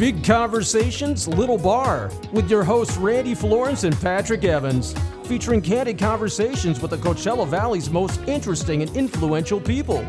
[0.00, 4.94] Big Conversations Little Bar with your hosts Randy Florence and Patrick Evans,
[5.24, 10.02] featuring candid conversations with the Coachella Valley's most interesting and influential people.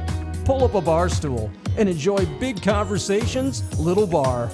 [0.46, 4.49] Pull up a bar stool and enjoy Big Conversations Little Bar.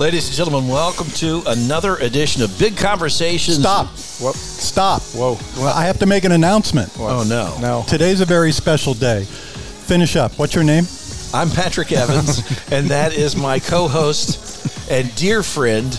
[0.00, 3.60] Ladies and gentlemen, welcome to another edition of Big Conversations.
[3.60, 3.86] Stop.
[4.18, 4.32] Whoa.
[4.32, 5.02] Stop.
[5.02, 5.38] Whoa.
[5.56, 6.90] Well, I have to make an announcement.
[6.98, 7.56] Oh, no.
[7.60, 7.84] No.
[7.86, 9.22] Today's a very special day.
[9.22, 10.36] Finish up.
[10.36, 10.84] What's your name?
[11.32, 12.38] I'm Patrick Evans,
[12.72, 15.98] and that is my co host and dear friend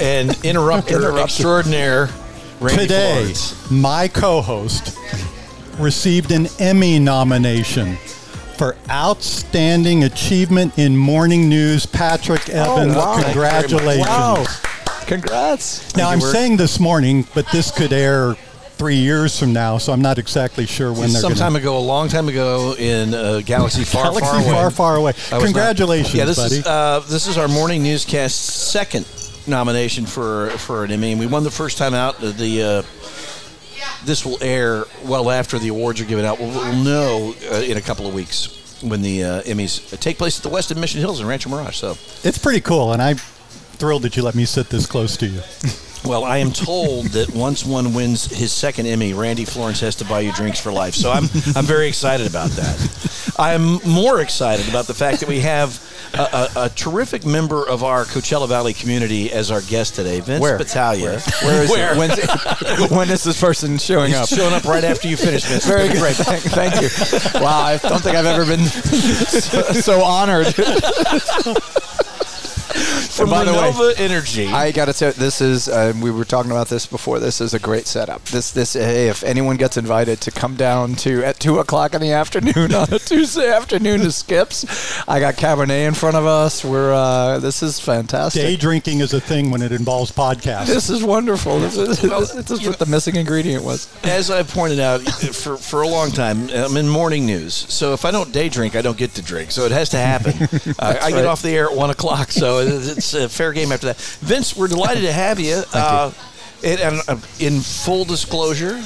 [0.00, 2.08] and interrupter extraordinaire,
[2.58, 3.70] Randy Today, Florence.
[3.70, 4.96] my co host
[5.78, 7.96] received an Emmy nomination
[8.56, 11.84] for Outstanding Achievement in Morning News.
[11.84, 13.16] Patrick oh, Evans, wow.
[13.16, 13.64] Thank you very much.
[13.66, 14.08] congratulations.
[14.08, 14.44] Wow.
[15.06, 15.94] Congrats.
[15.94, 18.34] Now, I'm saying this morning, but this could air
[18.78, 21.76] three years from now, so I'm not exactly sure when they're Some going time ago,
[21.76, 24.50] a long time ago, in a galaxy far, Galaxy far away.
[24.50, 25.12] far, far away.
[25.12, 26.56] Was not- Congratulations, yeah, this buddy.
[26.56, 28.36] is uh, this is our morning newscast
[28.70, 29.06] second
[29.46, 31.10] nomination for for an Emmy.
[31.12, 32.20] And we won the first time out.
[32.20, 32.82] The, the uh,
[34.04, 36.38] this will air well after the awards are given out.
[36.38, 40.38] We'll, we'll know uh, in a couple of weeks when the uh, Emmys take place
[40.38, 41.76] at the Westin Mission Hills in Rancho Mirage.
[41.76, 45.26] So, It's pretty cool, and I'm thrilled that you let me sit this close to
[45.26, 45.40] you.
[46.04, 50.04] well, I am told that once one wins his second Emmy, Randy Florence has to
[50.04, 50.94] buy you drinks for life.
[50.94, 51.24] So I'm
[51.56, 53.34] I'm very excited about that.
[53.38, 55.80] I'm more excited about the fact that we have
[56.14, 60.40] a, a, a terrific member of our Coachella Valley community as our guest today, Vince
[60.40, 60.58] Where?
[60.58, 61.20] Battaglia.
[61.42, 61.92] Where is Where?
[61.92, 61.98] it?
[61.98, 64.28] When's when is this person showing He's up?
[64.28, 65.66] showing up right after you finish, Vince.
[65.66, 65.98] Very good.
[66.16, 66.88] Thank, thank you.
[67.40, 70.46] Wow, I don't think I've ever been so, so honored.
[73.18, 74.46] From by the way, Renova Energy.
[74.46, 75.68] I got to tell you, this is.
[75.68, 77.18] Uh, we were talking about this before.
[77.18, 78.24] This is a great setup.
[78.24, 78.74] This, this.
[78.74, 82.74] Hey, if anyone gets invited to come down to at two o'clock in the afternoon
[82.74, 86.64] on a Tuesday afternoon to Skips, I got Cabernet in front of us.
[86.64, 86.92] We're.
[86.92, 88.42] Uh, this is fantastic.
[88.42, 90.66] Day drinking is a thing when it involves podcasts.
[90.66, 91.58] This is wonderful.
[91.60, 93.88] This is, this, this is what the missing ingredient was.
[94.04, 97.54] As I've pointed out for, for a long time, I'm in morning news.
[97.54, 99.50] So if I don't day drink, I don't get to drink.
[99.50, 100.34] So it has to happen.
[100.78, 101.24] uh, I get right.
[101.24, 102.30] off the air at 1 o'clock.
[102.30, 103.96] So it's a fair game after that.
[103.96, 105.62] Vince, we're delighted to have you.
[105.72, 106.12] Uh,
[106.64, 108.82] and, and, uh, in full disclosure,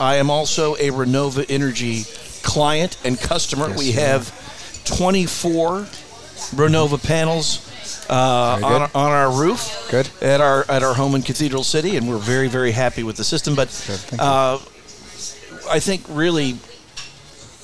[0.00, 2.04] I am also a Renova Energy
[2.42, 3.72] client and customer.
[3.76, 5.80] we you have 24
[6.54, 7.64] Renova panels.
[8.08, 8.90] Uh, on, good.
[8.94, 10.08] on our roof, Good.
[10.22, 13.24] at our at our home in Cathedral City, and we're very very happy with the
[13.24, 13.54] system.
[13.54, 13.68] But
[14.18, 14.58] uh,
[15.70, 16.56] I think really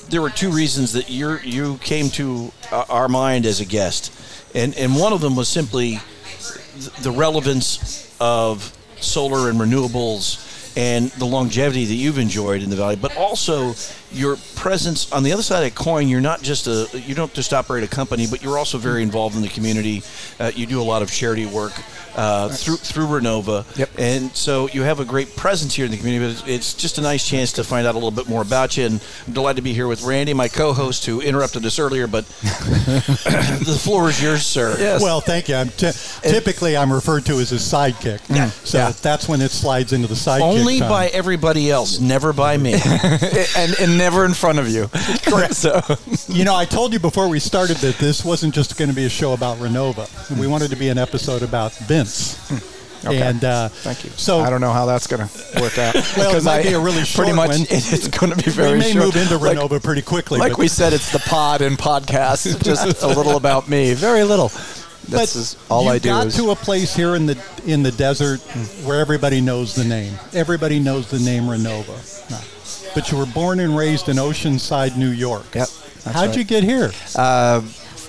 [0.09, 4.11] there were two reasons that you you came to uh, our mind as a guest,
[4.53, 5.99] and and one of them was simply
[7.01, 10.41] the relevance of solar and renewables
[10.77, 13.73] and the longevity that you've enjoyed in the valley, but also
[14.15, 16.07] your presence on the other side of the coin.
[16.07, 19.35] You're not just a you don't just operate a company, but you're also very involved
[19.35, 20.01] in the community.
[20.39, 21.73] Uh, you do a lot of charity work
[22.15, 23.89] uh, through through Renova, Yep.
[23.99, 26.25] and so you have a great presence here in the community.
[26.25, 28.77] But it's, it's just a nice chance to find out a little bit more about
[28.77, 28.85] you.
[28.85, 32.07] And I'm delighted to be here with Randy, my co-host, who interrupted us earlier.
[32.07, 32.25] But
[33.05, 34.75] the floor is yours, sir.
[34.79, 35.01] Yes.
[35.01, 35.55] Well, thank you.
[35.55, 38.21] I'm t- typically, I'm referred to as a sidekick.
[38.33, 38.49] Yeah.
[38.63, 38.91] So Yeah.
[39.01, 40.41] that's when it slides into the sidekick.
[40.41, 40.89] Only time.
[40.89, 42.73] by everybody else, never by me.
[43.57, 44.87] and, and never in front of you.
[45.23, 45.55] Correct.
[45.65, 45.81] So,
[46.27, 49.05] You know, I told you before we started that this wasn't just going to be
[49.05, 50.07] a show about Renova.
[50.27, 50.39] Hmm.
[50.39, 52.37] We wanted to be an episode about Vince.
[52.49, 53.07] Hmm.
[53.07, 53.21] Okay.
[53.21, 54.09] And uh, thank you.
[54.11, 55.93] So I don't know how that's going to work out.
[56.17, 57.61] Well, it Because might I- be a really short pretty much one.
[57.61, 59.05] it- it's going to be very we may short.
[59.05, 60.39] move into Like- Renova pretty quickly.
[60.39, 62.63] Like we said, it's the pod and podcast.
[62.63, 63.93] Just a little about me.
[63.93, 64.49] Very little.
[65.07, 66.09] This but is all I do.
[66.09, 67.37] got is, to a place here in the
[67.67, 68.87] in the desert hmm.
[68.87, 70.13] where everybody knows the name.
[70.33, 71.95] Everybody knows the name Renova.
[72.95, 75.43] But you were born and raised in Oceanside, New York.
[75.53, 76.37] Yep, that's How'd right.
[76.37, 76.91] you get here?
[77.15, 77.61] Uh,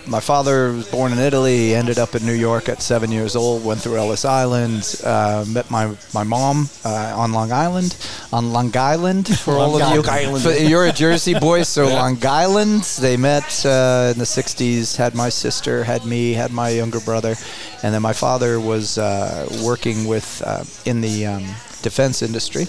[0.07, 3.65] my father was born in Italy, ended up in New York at seven years old,
[3.65, 7.97] went through Ellis Island, uh, met my, my mom uh, on Long Island,
[8.33, 10.11] on Long Island for all Long of you.
[10.11, 10.45] Island.
[10.45, 12.83] For- You're a Jersey boy, so Long Island.
[13.01, 17.34] They met uh, in the 60s, had my sister, had me, had my younger brother,
[17.83, 21.43] and then my father was uh, working with uh, in the um,
[21.83, 22.66] defense industry.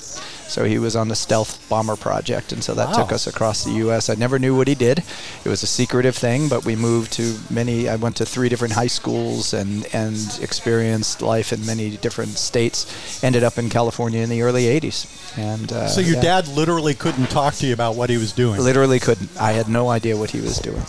[0.48, 3.72] So he was on the stealth bomber project, and so that took us across the
[3.74, 4.10] U.S.
[4.10, 5.00] I never knew what he did.
[5.44, 7.90] It was a secretive thing, but we moved to many.
[7.90, 13.22] I went to three different high schools and and experienced life in many different states.
[13.24, 16.22] Ended up in California in the early '80s, and uh, So your yeah.
[16.22, 18.62] dad literally couldn't talk to you about what he was doing.
[18.62, 19.30] literally couldn't.
[19.40, 20.82] I had no idea what he was doing.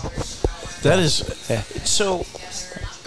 [0.82, 1.16] That is
[1.84, 2.24] so.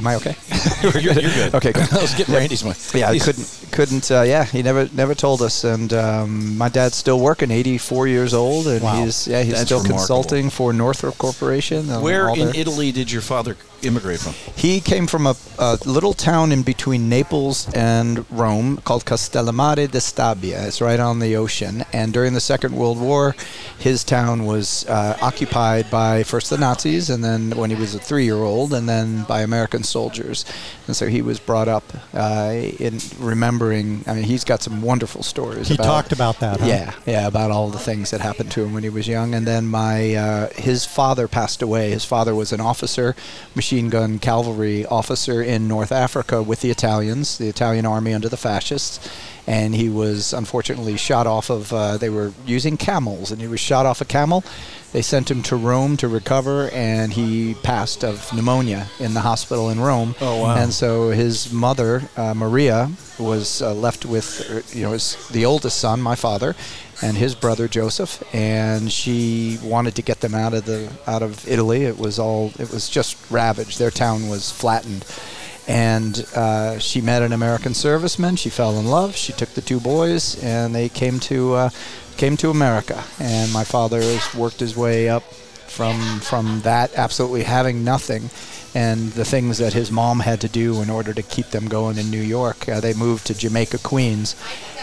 [0.02, 0.36] Am I okay?
[0.82, 1.54] You're, you're good.
[1.56, 1.94] Okay, good.
[1.94, 2.76] I was getting Randy's mic.
[2.94, 4.10] Yeah, I couldn't couldn't.
[4.10, 5.64] Uh, yeah, he never never told us.
[5.64, 9.04] And um, my dad's still working, 84 years old, and Wow.
[9.04, 10.00] he's yeah he's That's still remarkable.
[10.00, 11.88] consulting for Northrop Corporation.
[12.02, 14.34] Where in Italy did your father immigrate from?
[14.56, 20.00] He came from a, a little town in between Naples and Rome called Castellammare de
[20.00, 20.68] Stabia.
[20.68, 21.84] It's right on the ocean.
[21.94, 23.36] And during the Second World War,
[23.80, 28.00] his town was uh, occupied by first the Nazis, and then when he was a
[28.00, 30.46] three-year-old, and then by American soldiers.
[30.88, 31.84] And so he was brought up
[32.14, 34.04] uh, in remembering.
[34.06, 35.68] I mean, he's got some wonderful stories.
[35.68, 36.66] He about, talked about that, huh?
[36.66, 39.34] Yeah, yeah, about all the things that happened to him when he was young.
[39.34, 41.90] And then my uh, his father passed away.
[41.92, 43.16] His father was an officer,
[43.56, 48.38] machine gun cavalry officer in North Africa with the Italians, the Italian army under the
[48.38, 49.00] fascists.
[49.48, 51.74] And he was unfortunately shot off of.
[51.74, 54.44] Uh, they were using camels, and he was shot off a camel.
[54.92, 59.70] They sent him to Rome to recover, and he passed of pneumonia in the hospital
[59.70, 60.16] in Rome.
[60.20, 60.58] Oh, wow.
[60.58, 65.46] And so his mother, uh, Maria, was uh, left with, uh, you know, his, the
[65.46, 66.56] oldest son, my father,
[67.02, 71.48] and his brother Joseph, and she wanted to get them out of the out of
[71.48, 71.84] Italy.
[71.84, 73.80] It was all, it was just ravaged.
[73.80, 75.06] Their town was flattened.
[75.68, 78.38] And uh, she met an American serviceman.
[78.38, 79.16] She fell in love.
[79.16, 81.70] She took the two boys, and they came to uh,
[82.18, 83.04] came to America.
[83.20, 85.24] And my father has worked his way up
[85.68, 88.30] from from that absolutely having nothing
[88.74, 91.98] and the things that his mom had to do in order to keep them going
[91.98, 92.70] in New York.
[92.70, 94.36] Uh, they moved to Jamaica, Queens,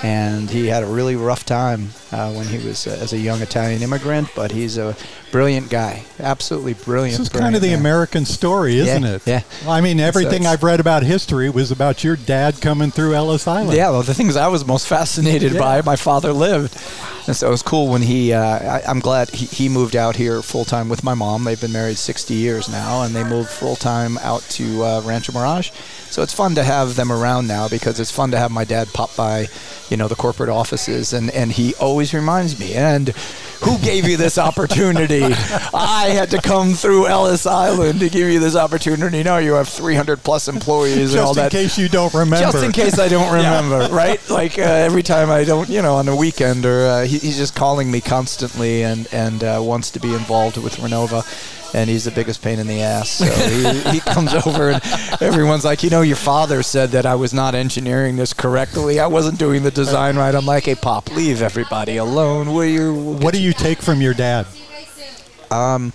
[0.03, 3.41] and he had a really rough time uh, when he was uh, as a young
[3.41, 4.29] Italian immigrant.
[4.37, 4.95] But he's a
[5.33, 7.19] brilliant guy, absolutely brilliant.
[7.19, 7.79] This is kind of the man.
[7.81, 9.23] American story, isn't Yeah, it?
[9.27, 9.43] yeah.
[9.63, 13.15] Well, I mean, everything it's- I've read about history was about your dad coming through
[13.15, 13.77] Ellis Island.
[13.77, 16.77] Yeah, well, the things I was most fascinated by, my father lived.
[17.29, 20.17] And so it was cool when he, uh, I, I'm glad he, he moved out
[20.17, 21.45] here full time with my mom.
[21.45, 25.35] They've been married 60 years now, and they moved full time out to uh, Rancho
[25.35, 25.71] Mirage.
[26.09, 28.89] So it's fun to have them around now because it's fun to have my dad
[28.95, 29.49] pop by,
[29.91, 31.13] you know, the corporate offices.
[31.13, 33.13] And, and he always reminds me, and
[33.61, 35.23] who gave you this opportunity?
[35.23, 39.23] I had to come through Ellis Island to give you this opportunity.
[39.23, 41.51] No, you have 300 plus employees and all that.
[41.51, 42.53] Just in case you don't remember.
[42.53, 44.21] Just in case I don't remember, right?
[44.31, 47.37] Like uh, every time I don't, you know, on the weekend, or uh, he, he's
[47.37, 51.25] just calling me constantly and and uh, wants to be involved with Renova.
[51.75, 53.11] And he's the biggest pain in the ass.
[53.11, 54.83] So he, he comes over and
[55.21, 58.99] everyone's like, you know, your father said that I was not engineering this correctly.
[59.01, 60.35] I wasn't doing the design right.
[60.35, 62.55] I'm like, hey, Pop, leave everybody alone.
[62.55, 62.95] Will you?
[62.95, 64.47] What do you take from your dad?
[65.51, 65.93] Um,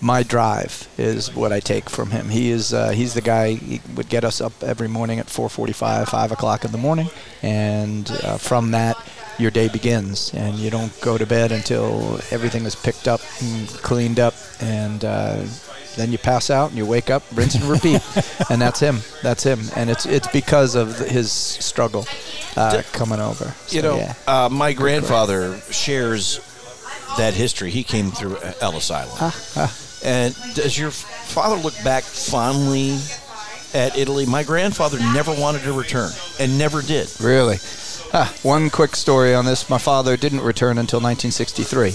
[0.00, 2.28] my drive is what I take from him.
[2.28, 3.54] He is uh, he's the guy.
[3.54, 7.10] He would get us up every morning at 4:45, 5 o'clock in the morning,
[7.42, 8.96] and uh, from that,
[9.38, 13.68] your day begins, and you don't go to bed until everything is picked up and
[13.68, 15.42] cleaned up, and uh,
[15.96, 18.02] then you pass out and you wake up, rinse and repeat,
[18.50, 18.98] and that's him.
[19.22, 22.06] That's him, and it's it's because of his struggle
[22.56, 23.54] uh, coming over.
[23.68, 24.14] You know, yeah.
[24.26, 26.40] uh, my grandfather shares
[27.18, 27.70] that history.
[27.70, 29.34] He came through Ellis Island.
[30.04, 32.98] And does your father look back fondly
[33.74, 34.24] at Italy?
[34.24, 37.08] My grandfather never wanted to return and never did.
[37.20, 37.56] Really?
[38.12, 39.68] Ah, one quick story on this.
[39.68, 41.94] My father didn't return until 1963.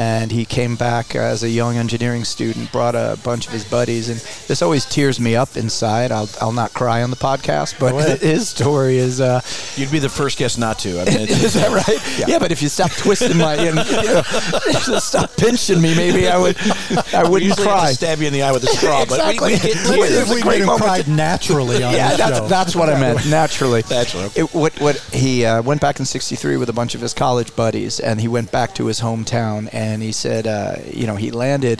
[0.00, 4.08] And he came back as a young engineering student, brought a bunch of his buddies,
[4.08, 4.18] and
[4.48, 6.10] this always tears me up inside.
[6.10, 9.42] I'll, I'll not cry on the podcast, but his story is uh,
[9.76, 11.02] You'd be the first guest not to.
[11.02, 12.00] I mean, is that right?
[12.28, 12.38] Yeah.
[12.38, 14.22] but if you stop twisting my, and, you know,
[15.00, 16.56] stop pinching me, maybe I would.
[17.12, 17.90] I wouldn't cry.
[17.90, 19.36] to stab you in the eye with a straw, Exactly.
[19.38, 20.18] but we, we get Let's- tears.
[20.22, 22.48] It's we great made him cry naturally on yeah, that's show.
[22.48, 23.28] that's what I meant.
[23.28, 24.40] Naturally, Naturally, okay.
[24.40, 27.54] It, what what he uh, went back in '63 with a bunch of his college
[27.54, 31.30] buddies, and he went back to his hometown, and he said, uh, you know, he
[31.30, 31.78] landed,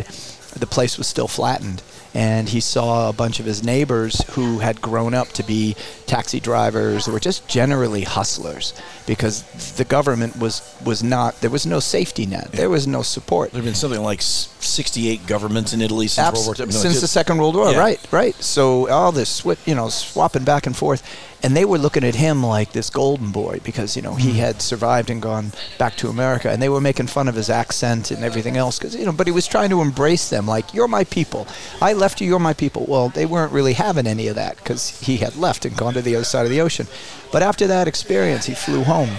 [0.56, 1.82] the place was still flattened.
[2.12, 5.76] And he saw a bunch of his neighbors who had grown up to be
[6.06, 8.74] taxi drivers or just generally hustlers
[9.06, 9.44] because
[9.76, 12.50] the government was, was not, there was no safety net.
[12.50, 13.52] There was no support.
[13.52, 16.72] There have been something like 68 governments in Italy since Abs- World War II.
[16.72, 17.78] No, since just- the Second World War, Yeah.
[17.78, 18.34] right, right.
[18.42, 21.04] So all this, swi- you know, swapping back and forth,
[21.42, 24.60] and they were looking at him like this golden boy because you know he had
[24.60, 28.24] survived and gone back to America, and they were making fun of his accent and
[28.24, 31.04] everything else because you know, but he was trying to embrace them like you're my
[31.04, 31.46] people.
[31.80, 32.84] I left you, you're my people.
[32.88, 36.02] Well, they weren't really having any of that because he had left and gone to
[36.02, 36.86] the other side of the ocean.
[37.32, 39.16] But after that experience, he flew home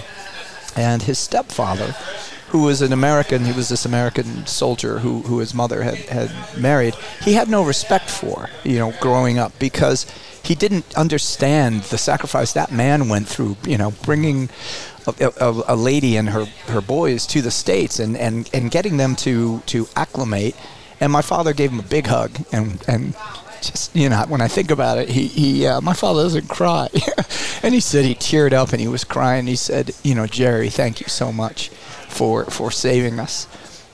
[0.76, 1.94] and his stepfather,
[2.52, 6.60] who was an American, he was this American soldier who, who his mother had, had
[6.60, 10.04] married, he had no respect for, you know, growing up because
[10.44, 14.50] he didn't understand the sacrifice that man went through, you know, bringing
[15.06, 18.98] a, a, a lady and her, her boys to the States and, and, and getting
[18.98, 20.54] them to, to acclimate.
[21.00, 23.14] And my father gave him a big hug and, and
[23.62, 26.88] just you know when I think about it, he he uh, my father doesn't cry,
[27.62, 29.46] and he said he teared up and he was crying.
[29.46, 31.70] He said, you know, Jerry, thank you so much
[32.12, 33.46] for for saving us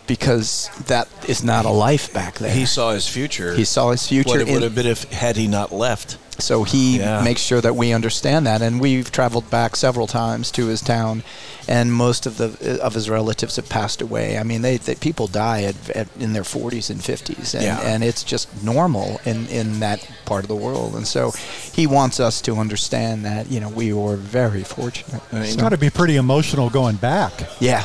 [0.06, 2.50] because that is not a life back there.
[2.50, 3.54] He saw his future.
[3.54, 4.30] He saw his future.
[4.30, 6.16] What it would have been if had he not left.
[6.40, 7.20] so he Yeah.
[7.22, 11.24] makes sure that we understand that, and we've traveled back several times to his town,
[11.66, 14.38] and most of the of his relatives have passed away.
[14.38, 17.80] I mean, they, they people die at, at, in their 40s and 50s, and, Yeah.
[17.82, 20.94] and it's just normal in, in that part of the world.
[20.94, 21.32] And so
[21.72, 25.20] he wants us to understand that you know we were very fortunate.
[25.32, 27.32] It's So- got to be pretty emotional going back.
[27.60, 27.84] yeah.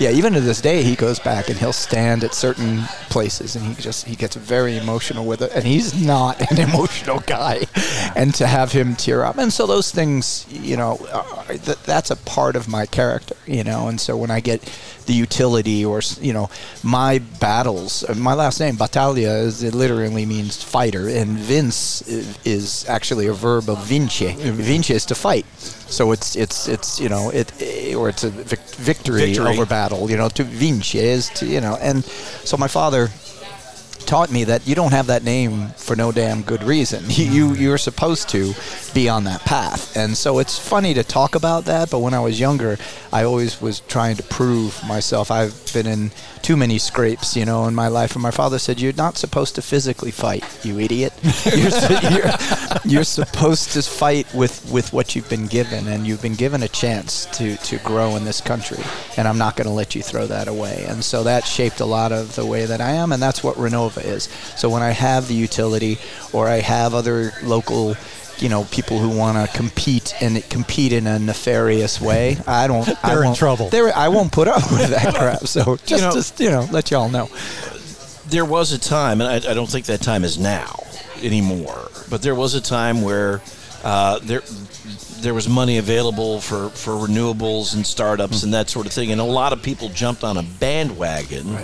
[0.00, 3.64] Yeah, even to this day, he goes back and he'll stand at certain places, and
[3.64, 5.52] he just he gets very emotional with it.
[5.54, 7.66] And he's not an emotional guy,
[8.16, 12.10] and to have him tear up, and so those things, you know, are, th- that's
[12.10, 13.88] a part of my character, you know.
[13.88, 14.60] And so when I get
[15.06, 16.48] the utility, or you know,
[16.82, 22.02] my battles, uh, my last name Battaglia is it literally means fighter, and Vince
[22.44, 24.18] is actually a verb of vince.
[24.20, 25.46] Vince is to fight.
[25.58, 27.52] So it's it's it's you know it
[27.94, 29.46] or it's a vic- victory, Victory.
[29.52, 30.10] over battle.
[30.10, 33.10] You know, to vince is to you know, and so my father
[34.04, 37.04] taught me that you don't have that name for no damn good reason.
[37.14, 38.54] You, you you're supposed to
[38.92, 41.90] be on that path, and so it's funny to talk about that.
[41.90, 42.76] But when I was younger,
[43.12, 45.30] I always was trying to prove myself.
[45.30, 46.10] I've been in
[46.42, 48.14] too many scrapes, you know, in my life.
[48.14, 51.12] And my father said, "You're not supposed to physically fight, you idiot.
[51.56, 52.30] You're, you're,
[52.84, 56.68] you're supposed to fight with with what you've been given, and you've been given a
[56.68, 58.82] chance to to grow in this country.
[59.16, 60.84] And I'm not going to let you throw that away.
[60.88, 63.56] And so that shaped a lot of the way that I am, and that's what
[64.00, 64.24] Is.
[64.56, 65.98] So when I have the utility,
[66.32, 67.96] or I have other local
[68.38, 72.36] you know people who want to compete and compete in a nefarious way.
[72.46, 72.88] I don't.
[73.04, 73.68] I They're in won't- trouble.
[73.70, 75.46] They're, I won't put up with that crap.
[75.46, 77.28] So just, know- just you know, let y'all know.
[78.28, 80.82] there was a time, and I, I don't think that time is now
[81.22, 81.88] anymore.
[82.10, 83.40] But there was a time where
[83.84, 84.42] uh, there
[85.24, 89.20] there was money available for, for renewables and startups and that sort of thing, and
[89.20, 91.56] a lot of people jumped on a bandwagon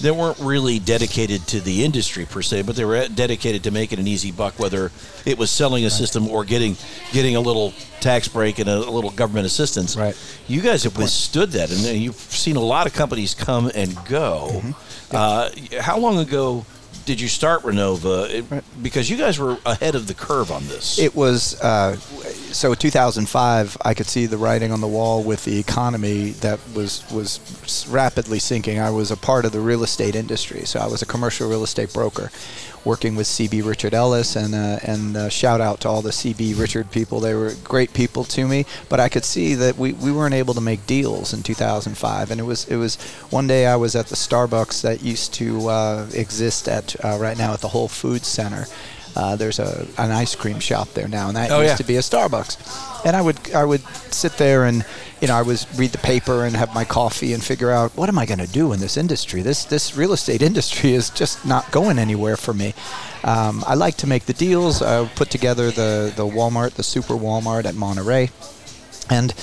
[0.00, 3.98] that weren't really dedicated to the industry per se, but they were dedicated to making
[3.98, 4.92] an easy buck, whether
[5.26, 6.76] it was selling a system or getting
[7.12, 9.96] getting a little tax break and a, a little government assistance.
[9.96, 10.16] Right.
[10.46, 14.62] You guys have withstood that, and you've seen a lot of companies come and go.
[15.10, 15.50] Uh,
[15.80, 16.64] how long ago
[17.06, 18.28] did you start Renova?
[18.30, 20.98] It- Because you guys were ahead of the curve on this.
[20.98, 21.96] It was uh,
[22.52, 23.76] so 2005.
[23.84, 28.38] I could see the writing on the wall with the economy that was was rapidly
[28.38, 28.78] sinking.
[28.78, 31.62] I was a part of the real estate industry, so I was a commercial real
[31.62, 32.30] estate broker,
[32.84, 36.58] working with CB Richard Ellis, and uh, and uh, shout out to all the CB
[36.58, 37.20] Richard people.
[37.20, 40.54] They were great people to me, but I could see that we, we weren't able
[40.54, 42.30] to make deals in 2005.
[42.30, 42.96] And it was it was
[43.30, 47.38] one day I was at the Starbucks that used to uh, exist at uh, right
[47.38, 48.66] now at the Whole Foods Center.
[49.16, 51.76] Uh, there's a an ice cream shop there now, and that Oh, used yeah.
[51.76, 53.04] to be a Starbucks.
[53.04, 53.80] And I would I would
[54.12, 54.84] sit there and
[55.20, 58.08] you know I was read the paper and have my coffee and figure out what
[58.08, 59.42] am I going to do in this industry.
[59.42, 62.74] This this real estate industry is just not going anywhere for me.
[63.24, 64.80] Um, I like to make the deals.
[64.82, 68.30] I put together the the Walmart, the Super Walmart at Monterey,
[69.08, 69.34] and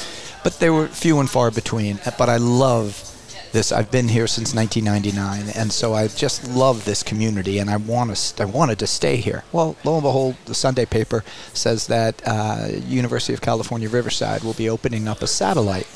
[0.44, 2.00] but they were few and far between.
[2.18, 3.04] But I love
[3.58, 3.72] this.
[3.72, 8.16] I've been here since 1999, and so I just love this community, and I want
[8.16, 8.44] to.
[8.44, 9.44] I wanted to stay here.
[9.52, 11.24] Well, lo and behold, the Sunday paper
[11.54, 15.88] says that uh, University of California Riverside will be opening up a satellite.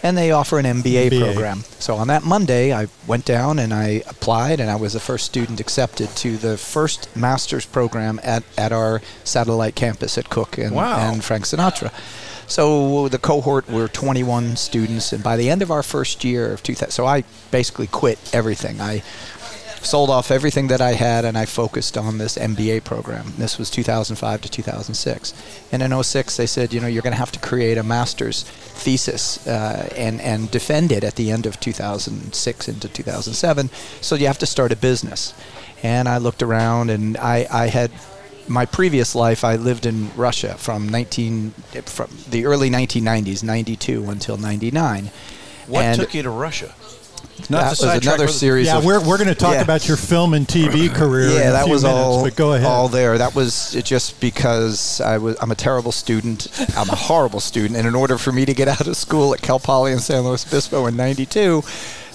[0.00, 1.24] And they offer an MBA, MBA.
[1.24, 1.64] program.
[1.80, 5.24] So on that Monday, I went down and I applied, and I was the first
[5.26, 10.72] student accepted to the first master's program at, at our satellite campus at Cook and,
[10.72, 10.98] Wow.
[11.00, 11.90] and Frank Sinatra.
[12.48, 16.62] So the cohort were 21 students, and by the end of our first year of
[16.62, 18.80] 2000, so I basically quit everything.
[18.80, 19.02] I
[19.82, 23.32] sold off everything that I had, and I focused on this MBA program.
[23.36, 25.34] This was 2005 to 2006.
[25.72, 28.42] And in 06, they said, you know, you're going to have to create a master's
[28.42, 33.70] thesis uh, and and defend it at the end of 2006 into 2007.
[34.00, 35.34] So you have to start a business.
[35.82, 37.90] And I looked around, and I I had
[38.48, 41.50] my previous life, I lived in Russia from 19
[41.86, 45.10] from the early 1990s, 92 until 99.
[45.66, 46.74] what and took you to Russia?
[47.50, 48.66] that to was another series.
[48.66, 49.62] Yeah, of, we're, we're going to talk Yeah.
[49.62, 51.28] about your film and TV career.
[51.28, 52.24] in yeah, a that few was minutes, all.
[52.24, 52.66] But go ahead.
[52.66, 53.16] All there.
[53.18, 55.36] That was just because I was.
[55.40, 56.48] I'm a terrible student.
[56.76, 59.40] I'm a horrible student, and in order for me to get out of school at
[59.40, 61.62] Cal Poly in San Luis Obispo in '92,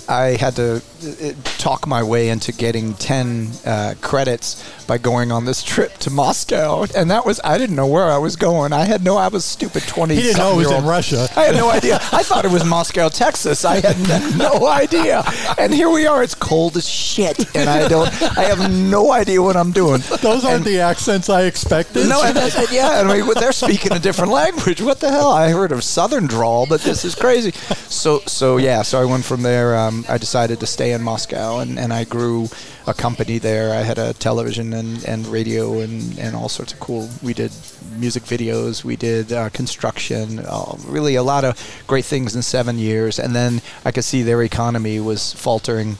[0.09, 5.45] I had to uh, talk my way into getting 10 uh, credits by going on
[5.45, 6.85] this trip to Moscow.
[6.95, 8.73] And that was, I didn't know where I was going.
[8.73, 11.27] I had no, I was stupid 20 He didn't know it was in Russia.
[11.37, 11.95] I had no idea.
[12.11, 13.63] I thought it was Moscow, Texas.
[13.63, 13.97] I had
[14.37, 15.23] no idea.
[15.57, 16.21] And here we are.
[16.23, 17.55] It's cold as shit.
[17.55, 20.01] And I don't, I have no idea what I'm doing.
[20.21, 22.09] Those aren't And- the accents I expected.
[22.09, 22.71] no, and that's.
[22.73, 24.81] Yeah, and we, they're speaking a different language.
[24.81, 25.31] What the hell?
[25.31, 27.51] I heard of Southern drawl, but this is crazy.
[27.89, 28.81] So, so yeah.
[28.81, 29.75] So I went from there.
[29.77, 32.47] Um, I decided to stay in Moscow, and, and I grew
[32.85, 33.71] a company there.
[33.71, 37.09] I had a television and, and radio and, and all sorts of cool.
[37.21, 37.51] We did
[37.97, 38.83] music videos.
[38.83, 40.39] We did uh, construction.
[40.39, 41.53] Uh, really, a lot of
[41.87, 43.19] great things in seven years.
[43.19, 45.97] And then I could see their economy was faltering.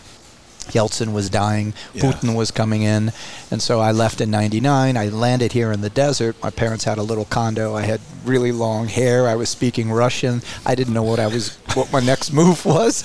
[0.71, 2.03] Yeltsin was dying, Yeah.
[2.03, 3.11] Putin was coming in,
[3.51, 4.97] and so I left in '99.
[4.97, 6.35] I landed here in the desert.
[6.41, 7.75] My parents had a little condo.
[7.75, 9.27] I had really long hair.
[9.27, 10.41] I was speaking Russian.
[10.65, 13.03] I didn't know what I was, what my next move was,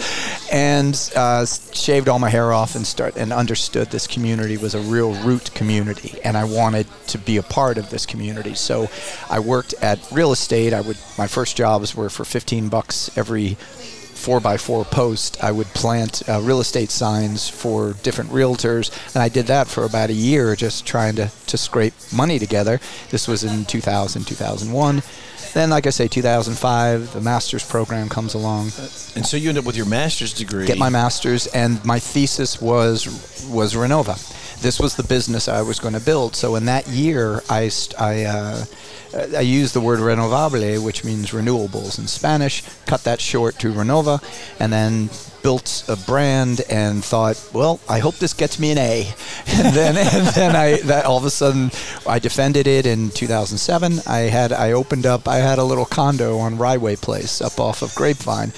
[0.52, 4.80] and uh, shaved all my hair off and start and understood this community was a
[4.80, 8.54] real root community, and I wanted to be a part of this community.
[8.54, 8.88] So
[9.28, 10.72] I worked at real estate.
[10.72, 13.56] I would my first jobs were for 15 bucks every
[14.18, 19.22] four by four post, I would plant uh, real estate signs for different realtors, and
[19.22, 22.80] I did that for about a year, just trying to, to scrape money together.
[23.10, 25.02] This was in 2000, 2001.
[25.54, 28.66] Then, like I say, 2005, the master's program comes along.
[29.16, 30.66] And so you end up with your master's degree.
[30.66, 33.06] Get my master's, and my thesis was
[33.48, 34.16] was Renova.
[34.60, 36.34] This was the business I was going to build.
[36.34, 38.24] So in that year, I st- I.
[38.24, 38.64] Uh,
[39.14, 44.22] I used the word renovable, which means renewables in Spanish, cut that short to Renova,
[44.60, 45.08] and then
[45.42, 49.12] built a brand and thought, well, I hope this gets me an A.
[49.48, 51.70] And then, and then I, that all of a sudden,
[52.06, 54.00] I defended it in 2007.
[54.06, 57.82] I had, I opened up, I had a little condo on Ryway Place up off
[57.82, 58.52] of Grapevine,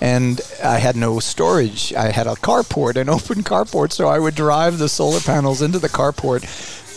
[0.00, 1.92] and I had no storage.
[1.92, 5.78] I had a carport, an open carport, so I would drive the solar panels into
[5.78, 6.44] the carport.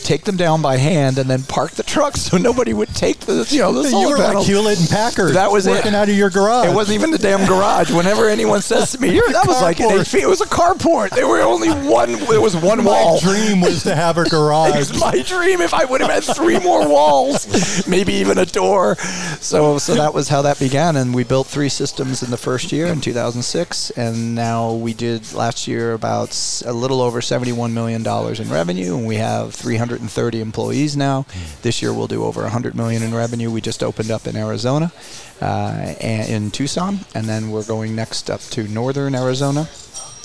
[0.03, 3.45] Take them down by hand and then park the truck so nobody would take the
[3.49, 4.45] you know the you solar were like.
[4.45, 5.35] Hewlett and Packard.
[5.35, 5.71] That was it.
[5.71, 6.67] working out of your garage.
[6.67, 7.91] It wasn't even the damn garage.
[7.91, 11.11] Whenever anyone says to me, "That was like an eight feet," it was a carport.
[11.11, 12.13] There were only one.
[12.13, 13.13] There was one My wall.
[13.15, 14.75] My dream was to have a garage.
[14.75, 18.95] It's my dream if I would have had three more walls, maybe even a door.
[19.41, 22.71] So, so that was how that began, and we built three systems in the first
[22.71, 28.01] year in 2006, and now we did last year about a little over 71 million
[28.03, 29.53] dollars in revenue, and we have
[29.89, 31.25] 330 employees now.
[31.63, 33.49] This year we'll do over 100 million in revenue.
[33.49, 34.91] We just opened up in Arizona,
[35.41, 39.67] uh, in Tucson, and then we're going next up to northern Arizona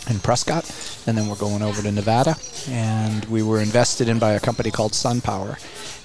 [0.09, 0.65] in Prescott,
[1.07, 2.37] and then we're going over to Nevada.
[2.69, 5.59] And we were invested in by a company called SunPower.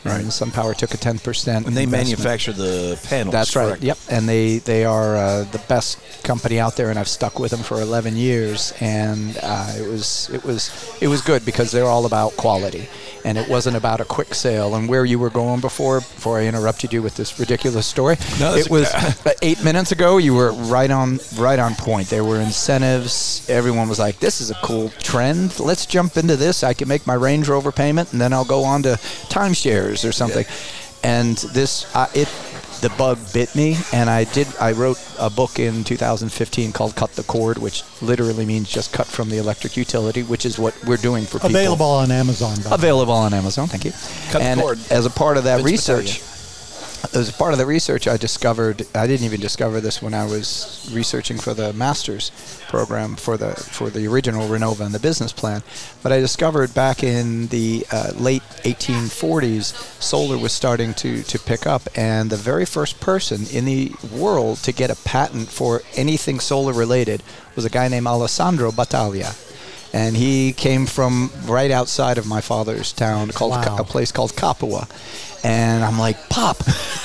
[0.06, 1.92] And SunPower took a 10% And they investment.
[1.92, 3.34] manufacture the panels.
[3.34, 3.68] That's right.
[3.68, 3.84] correct?
[3.84, 3.98] Yep.
[4.10, 7.60] And they they are uh, the best company out there, and I've stuck with them
[7.60, 8.74] for 11 years.
[8.80, 12.88] And uh, it was it was it was good because they're all about quality,
[13.26, 14.74] and it wasn't about a quick sale.
[14.74, 18.56] And where you were going before before I interrupted you with this ridiculous story, No,
[18.56, 20.18] it was uh, eight minutes ago.
[20.18, 22.08] You were right on right on point.
[22.10, 23.46] There were incentives.
[23.50, 25.60] Everyone was like, "This is a cool trend.
[25.60, 26.64] Let's jump into this.
[26.64, 29.00] I can make my Range Rover payment, and then I'll go on to
[29.30, 30.46] timeshares or something."
[31.04, 32.28] And this, uh, it,
[32.82, 34.48] the bug bit me, and I did.
[34.60, 39.08] I wrote a book in 2015 called "Cut the Cord," which literally means just cut
[39.08, 41.50] from the electric utility, which is what we're doing for people.
[41.50, 42.56] Available on Amazon.
[42.58, 42.76] by the way.
[42.76, 43.68] Available on Amazon.
[43.68, 43.92] Thank you.
[44.32, 44.80] Cut the and cord.
[44.92, 46.22] as a part of that Vince research,
[47.14, 50.90] as part of the research, I discovered I didn't even discover this when I was
[50.94, 52.32] researching for the master's
[52.68, 55.64] program for the for the original Renova and the business plan.
[56.04, 61.66] But I discovered back in the uh, late 1840s, solar was starting to to pick
[61.66, 66.40] up, and the very first person in the world to get a patent for anything
[66.40, 67.24] solar related
[67.56, 69.34] was a guy named Alessandro Battaglia.
[69.92, 73.78] And he came from right outside of my father's town, called Wow.
[73.80, 74.88] a place called Capua.
[75.44, 76.58] And I'm like, Pop,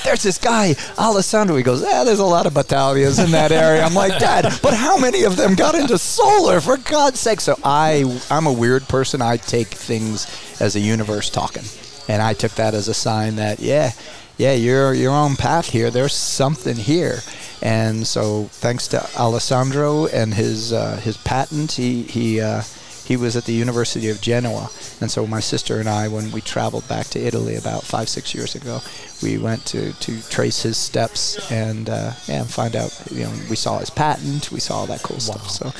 [0.03, 1.55] there's this guy, Alessandro.
[1.55, 3.83] He goes, Yeah, there's a lot of Battaglias in that area.
[3.83, 7.41] I'm like, Dad, but how many of them got into solar, for God's sake?
[7.41, 9.21] So I, I'm a weird person.
[9.21, 10.27] I take things
[10.59, 11.63] as a universe talking.
[12.07, 13.91] And I took that as a sign that, yeah,
[14.37, 15.89] yeah, you're, you're on path here.
[15.89, 17.19] There's something here.
[17.61, 22.61] And so thanks to Alessandro and his, uh, his patent, he, he, uh,
[23.05, 26.41] he was at the University of Genoa, and so my sister and I, when we
[26.41, 28.79] traveled back to Italy about five, six years ago,
[29.21, 32.99] we went to, to trace his steps and uh, yeah, and find out.
[33.11, 35.49] You know, we saw his patent, we saw all that cool stuff.
[35.49, 35.71] So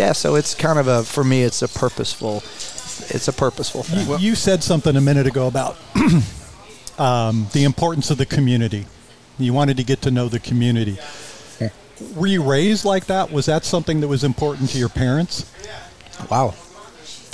[0.00, 2.38] yeah, so it's kind of a for me, it's a purposeful,
[3.08, 4.06] it's a purposeful thing.
[4.06, 5.76] You, you said something a minute ago about
[6.98, 8.86] um, the importance of the community.
[9.38, 10.98] You wanted to get to know the community.
[11.60, 11.70] Yeah.
[12.14, 13.32] were you raised like that?
[13.32, 15.50] Was that something that was important to your parents?
[16.30, 16.54] Wow.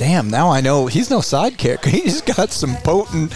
[0.01, 1.85] Damn, now I know he's no sidekick.
[2.01, 3.35] He's got some potent.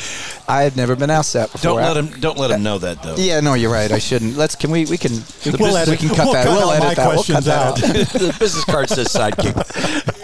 [0.48, 1.78] I had never been asked that before.
[1.78, 2.20] Don't let him.
[2.22, 3.16] Don't let him know that though.
[3.18, 3.92] Yeah, no, you're right.
[3.92, 4.38] I shouldn't.
[4.38, 4.54] Let's.
[4.54, 4.86] Can we?
[4.86, 5.12] We can.
[5.12, 6.46] The We'll business- edit- we can cut we'll that.
[6.46, 7.06] cut we'll edit that.
[7.06, 7.84] We'll cut questions that out.
[7.84, 8.06] out.
[8.32, 9.54] the business card says sidekick.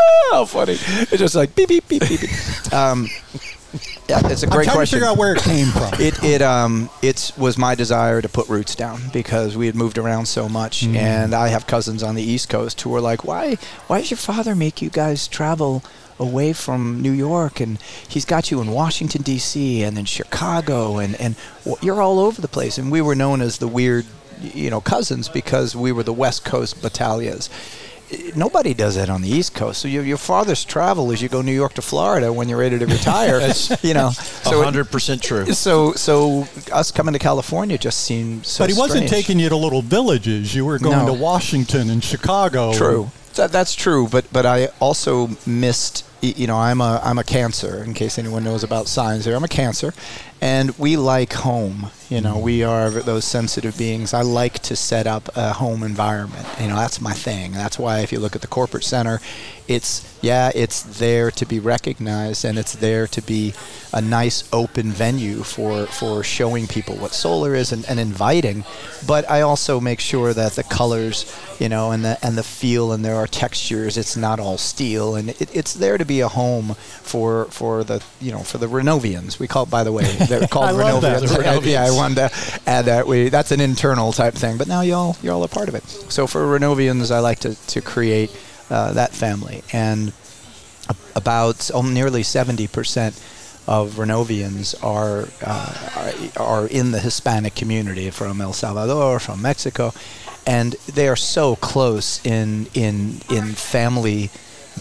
[0.33, 0.79] oh, funny.
[0.81, 2.21] It's just like beep beep beep beep.
[2.23, 2.73] beep.
[2.73, 3.09] Um,
[4.09, 4.99] yeah, it's a great great trying question.
[5.01, 5.93] to figure out where it came from.
[6.01, 9.99] It it um it was my desire to put roots down because we had moved
[9.99, 10.97] around so much, Mm.
[10.97, 13.57] and I have cousins on the East Coast who were like, "Why
[13.89, 15.83] why does your father make you guys travel
[16.21, 17.59] away from New York?
[17.61, 19.83] And he's got you in Washington D.C.
[19.83, 21.35] and then Chicago, and and
[21.83, 24.07] you're all over the place." And we were known as the weird,
[24.41, 27.49] you know, cousins because we were the West Coast Battaglias.
[28.35, 29.81] Nobody does that on the East Coast.
[29.81, 32.77] So your, your farthest travel is you go New York to Florida when you're ready
[32.77, 33.39] to retire.
[33.83, 35.47] you know, so hundred percent true.
[35.53, 38.65] so so us coming to California just seemed so.
[38.65, 40.53] but he wasn't taking you to little villages.
[40.57, 41.15] You were going No.
[41.15, 42.73] to Washington and Chicago.
[42.73, 43.13] True.
[43.35, 46.05] That, that's true, but but I also missed.
[46.23, 47.83] You know, I'm a I'm a Cancer.
[47.83, 49.95] In case anyone knows about signs, here I'm a Cancer,
[50.41, 51.91] and we like home.
[52.09, 52.69] You know, we mm.
[52.69, 54.13] are those sensitive beings.
[54.13, 56.47] I like to set up a home environment.
[56.59, 57.53] You know, that's my thing.
[57.53, 59.21] That's why if you look at the corporate center,
[59.69, 63.55] it's yeah, it's there to be recognized, and it's there to be
[63.93, 68.65] a nice open venue for for showing people what solar is and, and inviting.
[69.07, 72.93] But I also make sure that the colors, you know, and the and the feel,
[72.93, 73.97] and there are textures.
[73.97, 78.03] It's not all steel, and it, it's there to be a home for for the
[78.21, 79.39] you know for the Renovians.
[79.39, 81.67] We call it, by the way, they're called I love that, Renovians.
[81.73, 82.31] yeah, I wanted to
[82.67, 83.07] add that.
[83.07, 85.85] We that's an internal type thing, but now y'all you're all a part of it.
[85.85, 88.35] So for Renovians, I like to to create
[88.71, 90.13] uh, that family, and
[91.15, 93.21] about oh, nearly seventy percent
[93.67, 99.93] of Renovians are, uh, are are in the Hispanic community from El Salvador, from Mexico,
[100.47, 104.31] and they are so close in in in family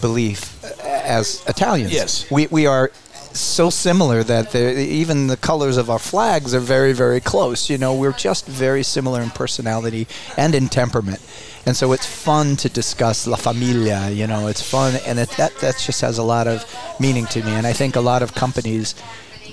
[0.00, 1.92] belief as Italians.
[1.92, 2.30] Yes.
[2.30, 2.90] we we are
[3.32, 7.70] so similar that even the colors of our flags are very very close.
[7.70, 11.20] You know, we're just very similar in personality and in temperament.
[11.66, 15.56] And so it's fun to discuss La Familia, you know, it's fun and it, that
[15.60, 16.64] that just has a lot of
[16.98, 18.94] meaning to me and I think a lot of companies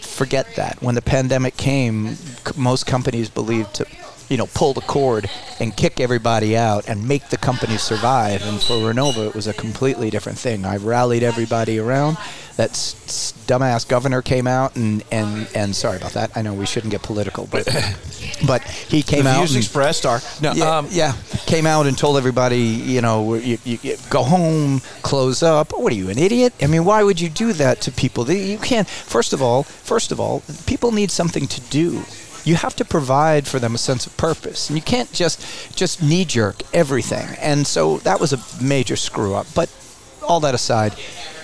[0.02, 0.82] forget that.
[0.82, 2.18] When the pandemic came,
[2.56, 3.86] most companies believed to,
[4.30, 8.42] you know, pull the cord and kick everybody out and make the company survive.
[8.46, 10.66] And for Renova, it was a completely different thing.
[10.66, 12.18] I rallied everybody around.
[12.58, 16.32] That s- s- dumbass governor came out and, and, and sorry about that.
[16.36, 17.66] I know we shouldn't get political, but
[18.48, 19.38] but he came the out.
[19.38, 20.54] views and- expressed are no.
[20.54, 21.14] yeah, um, yeah,
[21.46, 25.72] came out and told everybody, you know, you, you, you go home, close up.
[25.72, 26.52] What are you, an idiot?
[26.60, 28.30] I mean, why would you do that to people?
[28.32, 28.88] You can't.
[28.90, 32.02] First of all, first of all, people need something to do.
[32.48, 36.02] You have to provide for them a sense of purpose, and you can't just just
[36.02, 37.28] knee jerk everything.
[37.40, 39.48] And so that was a major screw up.
[39.54, 39.70] But
[40.28, 40.94] all that aside,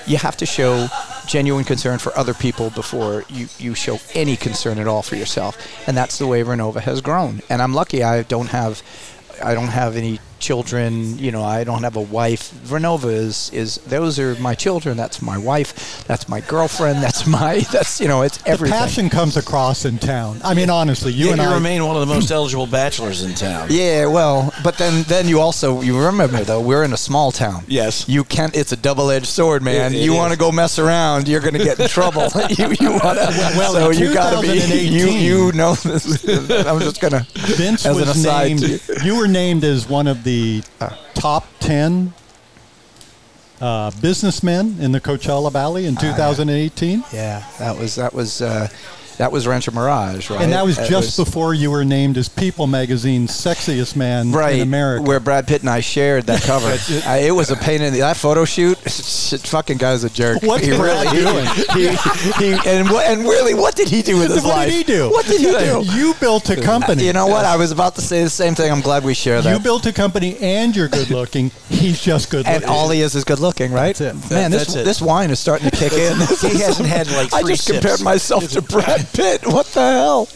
[0.06, 0.88] you have to show
[1.28, 5.58] genuine concern for other people before you, you show any concern at all for yourself.
[5.88, 7.42] And that's the way Renova has grown.
[7.50, 8.82] And I'm lucky I don't have
[9.44, 12.52] I don't have any children, you know, I don't have a wife.
[12.68, 17.60] Renova is, is those are my children, that's my wife, that's my girlfriend, that's my
[17.72, 18.78] that's you know, it's The everything.
[18.78, 20.42] passion comes across in town.
[20.44, 21.54] I mean, honestly, you you, and I.
[21.56, 23.68] remain one of the most eligible bachelors in town.
[23.72, 27.64] Yeah, well, but then then you also you remember though we're in a small town.
[27.68, 28.08] Yes.
[28.10, 28.54] you can't.
[28.62, 29.94] It's a double-edged sword, man.
[29.94, 32.24] It- it you want to go mess around, you're going to get in trouble.
[32.60, 33.28] you you want to.
[33.58, 34.58] Well, so you got to be.
[35.00, 36.04] You you know this.
[36.70, 37.26] I'm just gonna.
[37.62, 38.82] Vince as an was aside named.
[39.06, 40.33] You were named as one of the
[41.14, 42.14] top ten
[43.62, 48.68] uh, businessmen in the Coachella Valley in 2018, Yeah, that was that was uh,
[49.18, 50.42] that was Rancho Mirage, right?
[50.42, 54.56] and that was It just before you were named as People Magazine's sexiest man right
[54.56, 55.04] in America.
[55.04, 56.68] where Brad Pitt and I shared that cover.
[57.08, 58.78] I, it was a pain in the that photo shoot.
[58.90, 60.42] Shit, fucking guy's a jerk.
[60.44, 61.46] What he Brad doing?
[61.78, 61.90] He,
[62.44, 64.70] he, and what and really, what did he do with his what life?
[64.70, 65.10] did he do?
[65.10, 65.84] What did he do?
[65.98, 67.06] You built a company.
[67.06, 67.46] You know what?
[67.46, 68.72] I was about to say the same thing.
[68.72, 69.52] I'm glad we share that.
[69.58, 71.52] You built a company, and you're good looking.
[71.70, 72.70] He's just good and looking.
[72.70, 73.96] all he is is good looking, right?
[73.96, 74.34] That's it.
[74.34, 74.86] Man, That- this it.
[74.86, 76.18] this wine is starting to kick in.
[76.54, 77.80] He hasn't had, like, I just sips.
[77.80, 79.46] compared myself to Brad Pitt.
[79.46, 80.28] What the hell?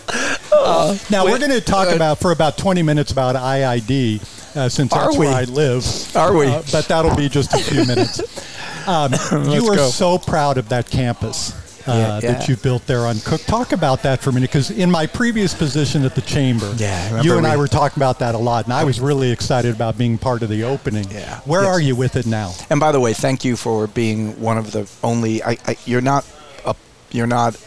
[1.10, 4.22] Now we're going to talk uh, about for about 20 minutes about IID,
[4.56, 5.26] uh, since that's we?
[5.28, 6.16] where I live.
[6.16, 6.48] Are we?
[6.48, 8.22] Uh, but that'll be just a few minutes.
[8.88, 9.12] Um,
[9.50, 9.90] you were go.
[9.90, 11.52] so proud of that campus.
[11.86, 12.32] Uh, Yeah, yeah.
[12.40, 13.42] That you built there on Cook.
[13.42, 17.22] Talk about that for a minute, because in my previous position at the chamber, Yeah,
[17.22, 19.98] you and I were talking about that a lot, and I was really excited about
[19.98, 21.12] being part of the opening.
[21.12, 21.42] Yeah.
[21.42, 21.70] Where Yes.
[21.74, 22.54] are you with it now?
[22.70, 25.44] And by the way, thank you for being one of the only.
[25.44, 26.26] I, I, you're not
[26.66, 26.74] a,
[27.12, 27.58] you're not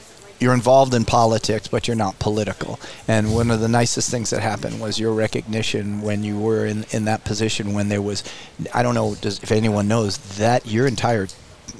[0.40, 2.80] you're involved in politics, but you're not political.
[3.06, 6.84] And one of the nicest things that happened was your recognition when you were in,
[6.90, 8.24] in that position when there was,
[8.74, 11.28] I don't know does, if anyone knows, that your entire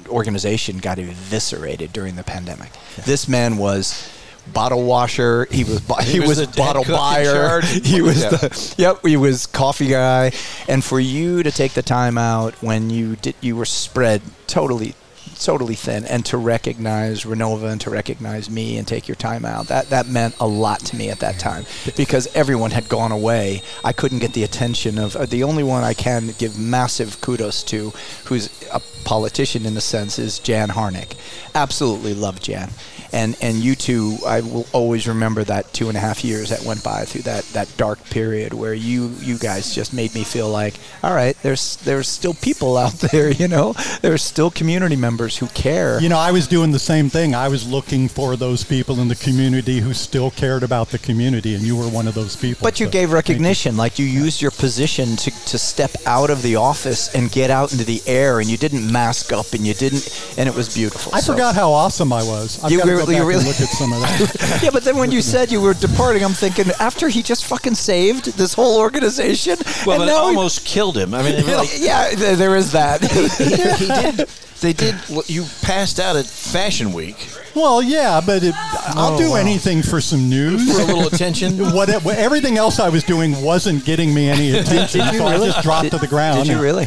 [0.07, 2.69] organization got eviscerated during the pandemic.
[3.05, 4.09] This man was
[4.53, 5.47] bottle washer.
[5.49, 7.61] He was he, He was, was bottle head cook in buyer.
[7.83, 8.29] He was Yeah.
[8.29, 9.05] the yep.
[9.05, 10.31] He was coffee guy.
[10.67, 14.95] And for you to take the time out when you did, you were spread totally.
[15.43, 19.67] Totally thin, and to recognize Renova and to recognize me and take your time out
[19.67, 21.65] that that meant a lot to me at that time
[21.97, 23.63] because everyone had gone away.
[23.83, 27.63] I couldn't get the attention of uh, the only one I can give massive kudos
[27.63, 27.89] to,
[28.25, 31.15] who's a politician in a sense, is Jan Harnik.
[31.55, 32.69] Absolutely love Jan,
[33.13, 36.63] and and you two, I will always remember that two and a half years that
[36.63, 40.49] went by through that, that dark period where you you guys just made me feel
[40.49, 45.37] like, all right, there's there's still people out there, you know, there's still community members
[45.37, 45.99] who care.
[46.01, 47.35] You know, I was doing the same thing.
[47.35, 51.55] I was looking for those people in the community who still cared about the community,
[51.55, 52.63] and you were one of those people.
[52.63, 56.41] But you So, gave recognition, like you used your position to, to step out of
[56.41, 59.73] the office and get out into the air, and you didn't mask up, and you
[59.73, 61.13] didn't, and it was beautiful.
[61.13, 62.63] I So- forgot how awesome I was.
[62.63, 64.59] I've You got go back you really- and look at some of that.
[64.63, 67.75] yeah, but then when you said you were departing, I'm thinking after he just fucking
[67.75, 69.57] saved this whole organization.
[69.85, 71.13] Well, and but it now he- almost killed him.
[71.13, 73.01] I mean, it really, yeah, there is that.
[73.01, 74.29] he, he did.
[74.61, 74.93] They did.
[75.25, 77.17] You passed out at Fashion Week
[77.55, 79.35] well, yeah, but it, I'll Oh, do wow.
[79.37, 80.71] anything for some news.
[80.73, 81.57] for a little attention.
[81.73, 85.25] what, what everything else I was doing wasn't getting me any attention, so really?
[85.25, 86.45] I just dropped Did- to the ground.
[86.45, 86.85] Did you really?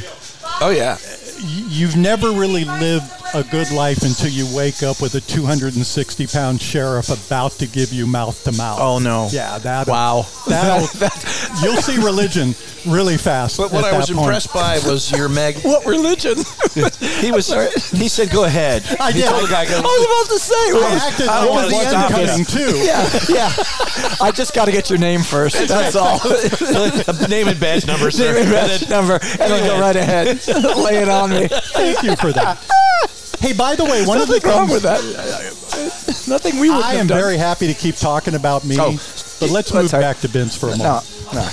[0.61, 0.97] Oh yeah.
[1.41, 6.61] You've never really lived a good life until you wake up with a 260 pound
[6.61, 8.79] sheriff about to give you mouth to mouth.
[8.81, 9.29] Oh no!
[9.31, 9.87] Yeah, that.
[9.89, 10.27] Wow.
[10.47, 12.55] That'll, that you'll see religion
[12.87, 13.57] really fast.
[13.57, 14.21] But what at I was point.
[14.21, 15.57] impressed by was your mag.
[15.63, 16.37] What religion?
[17.21, 17.49] He was.
[17.93, 19.29] He said, "Go ahead." I he did.
[19.31, 20.55] told the guy, "Go." I was about to say.
[20.55, 22.53] I acted I don't wanna the stop end this.
[22.53, 22.77] too.
[22.85, 23.53] Yeah, yeah.
[24.21, 25.69] I just got to get your name first.
[25.69, 26.19] That's all.
[27.29, 28.33] Name and badge number, sir.
[28.35, 30.27] Name and badge number, and then go right ahead.
[30.77, 31.49] Lay it on me.
[31.49, 32.59] Thank you for that.
[33.45, 36.29] Hey, by the way, one of the Nothing wrong things with that.
[36.29, 38.93] Nothing we would I am very happy to keep talking about me, Oh,
[39.39, 40.85] but let's let's move have- back to Vince for a moment.
[40.85, 41.01] no,
[41.33, 41.49] no.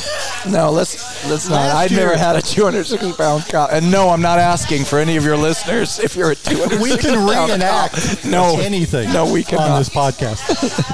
[0.47, 1.55] No, Let's let's not.
[1.57, 4.97] Last I've year- never had a 260 pound cow, and no, I'm not asking for
[4.97, 8.29] any of your listeners if you're a 260 We can pound reenact cow.
[8.29, 10.41] No, anything No, we on this podcast.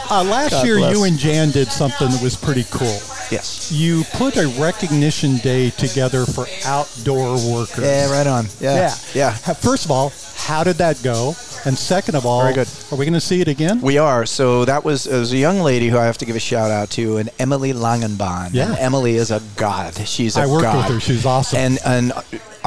[0.11, 0.95] Uh, last God year, bless.
[0.95, 2.99] you and Jan did something that was pretty cool.
[3.29, 3.69] Yes.
[3.73, 7.83] You put a recognition day together for outdoor workers.
[7.83, 8.45] Yeah, right on.
[8.61, 8.75] Yeah.
[8.75, 8.95] Yeah.
[9.13, 9.31] Yeah.
[9.33, 11.35] First of all, how did that go?
[11.67, 12.69] And second of all, Very good.
[12.93, 13.81] are we going to see it again?
[13.81, 14.25] We are.
[14.25, 16.89] So that was, was a young lady who I have to give a shout out
[16.91, 18.53] to, and Emily Langenbahn.
[18.53, 18.69] Yeah.
[18.69, 19.95] And Emily is a god.
[20.07, 20.77] She's a I worked god.
[20.89, 20.99] with her.
[21.01, 21.59] She was awesome.
[21.59, 22.13] And and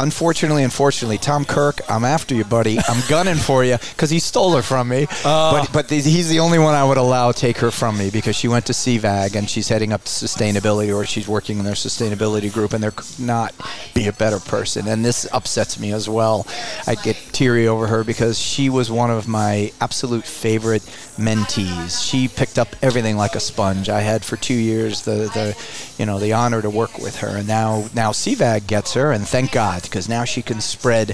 [0.00, 2.78] unfortunately, unfortunately, Tom Kirk, I'm after you, buddy.
[2.88, 5.06] I'm gunning for you because he stole her from me.
[5.24, 5.52] Uh.
[5.52, 8.36] but but the, he's the only one I would allow take her from me because
[8.36, 11.74] she went to CVAG and she's heading up to sustainability or she's working in their
[11.74, 13.54] sustainability group and there could not
[13.94, 14.88] be a better person.
[14.88, 16.46] And this upsets me as well.
[16.86, 20.82] I get teary over her because she was one of my absolute favorite
[21.20, 22.02] mentees.
[22.02, 23.88] She picked up everything like a sponge.
[23.88, 25.56] I had for two years the, the
[25.98, 29.28] you know the honor to work with her, and now now CVAG gets her, and
[29.28, 31.10] thank God because now she can spread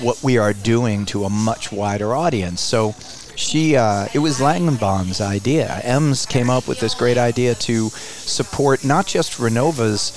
[0.00, 2.60] what we are doing to a much wider audience.
[2.60, 2.94] So.
[3.34, 5.80] She, uh, it was Langenbaum's idea.
[5.84, 10.12] Ems came up with this great idea to support not just Renova's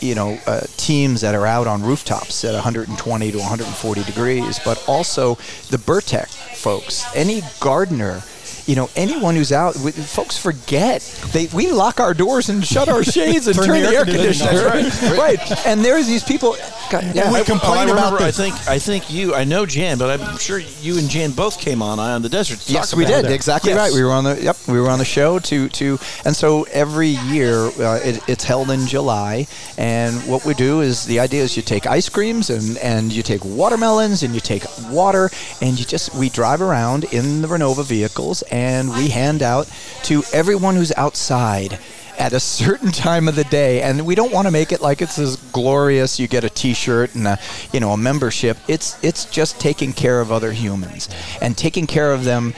[0.00, 4.82] you know, uh, teams that are out on rooftops at 120 to 140 degrees, but
[4.88, 5.34] also
[5.70, 8.22] the Burrtec folks, any gardener,
[8.66, 9.74] you know, anyone who's out.
[9.74, 13.82] w- Folks forget they we lock our doors and shut our shades and Turn turn,
[13.82, 15.12] the the air air conditioner conditioner.
[15.12, 15.18] on.
[15.18, 15.66] right.
[15.66, 16.56] And there's these people.
[16.90, 18.24] God, yeah, we I- complain Oh, I about remember.
[18.24, 18.38] this.
[18.40, 18.68] I think.
[18.68, 19.34] I think you.
[19.34, 22.28] I know Jan, but I'm sure you and Jan both came on Eye on the
[22.28, 22.58] Desert.
[22.60, 23.30] To Yes, talk we about did.
[23.30, 23.34] it.
[23.34, 23.78] Exactly Yes.
[23.78, 23.92] right.
[23.94, 24.56] We were on the yep.
[24.68, 28.70] We were on the show to to, and so every year uh, it, it's held
[28.70, 29.46] in July.
[29.78, 33.22] And what we do is the idea is you take ice creams and and you
[33.22, 37.84] take watermelons and you take water and you just we drive around in the Renova
[37.84, 39.68] vehicles and we hand out
[40.04, 41.78] to everyone who's outside
[42.18, 43.82] at a certain time of the day.
[43.82, 46.20] And we don't want to make it like it's this glorious.
[46.20, 47.38] You get a t-shirt and a
[47.72, 48.56] you know a membership.
[48.68, 51.08] It's it's just taking care of other humans
[51.40, 52.54] and taking care of them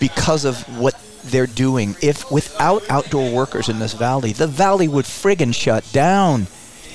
[0.00, 1.96] because of what they're doing.
[2.00, 6.46] If without outdoor workers in this valley the valley would friggin shut down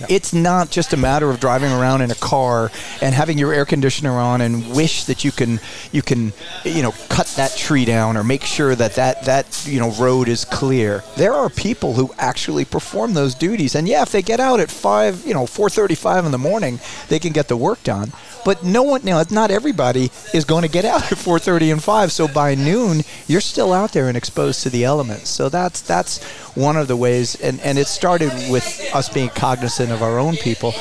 [0.08, 3.66] It's not just a matter of driving around in a car and having your air
[3.66, 5.60] conditioner on and wish that you can
[5.92, 6.32] you can
[6.64, 10.28] you know cut that tree down or make sure that that that you know road
[10.28, 11.04] is clear.
[11.18, 14.72] There are people who actually perform those duties, and yeah, if they get out at
[14.72, 18.12] five, you know, four thirty-five in the morning, they can get the work done.
[18.46, 22.12] But no one, know, not everybody is going to get out at 4:30 and 5.
[22.12, 25.30] So by noon, you're still out there and exposed to the elements.
[25.30, 26.24] So that's that's
[26.56, 30.36] one of the ways, and and it started with us being cognizant of our own
[30.36, 30.74] people.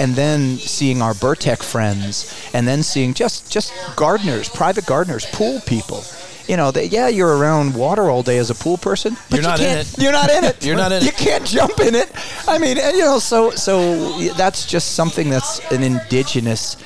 [0.00, 5.60] And then seeing our Burrtec friends, and then seeing just just gardeners, private gardeners, pool
[5.66, 6.02] people.
[6.48, 9.16] You know, they, yeah, you're around water all day as a pool person.
[9.30, 9.98] But You're you not in it.
[9.98, 10.64] You're not in it.
[10.66, 11.20] You're not in you it.
[11.20, 12.10] You can't jump in it.
[12.48, 16.76] I mean, and, you know, so so that's just something that's an indigenous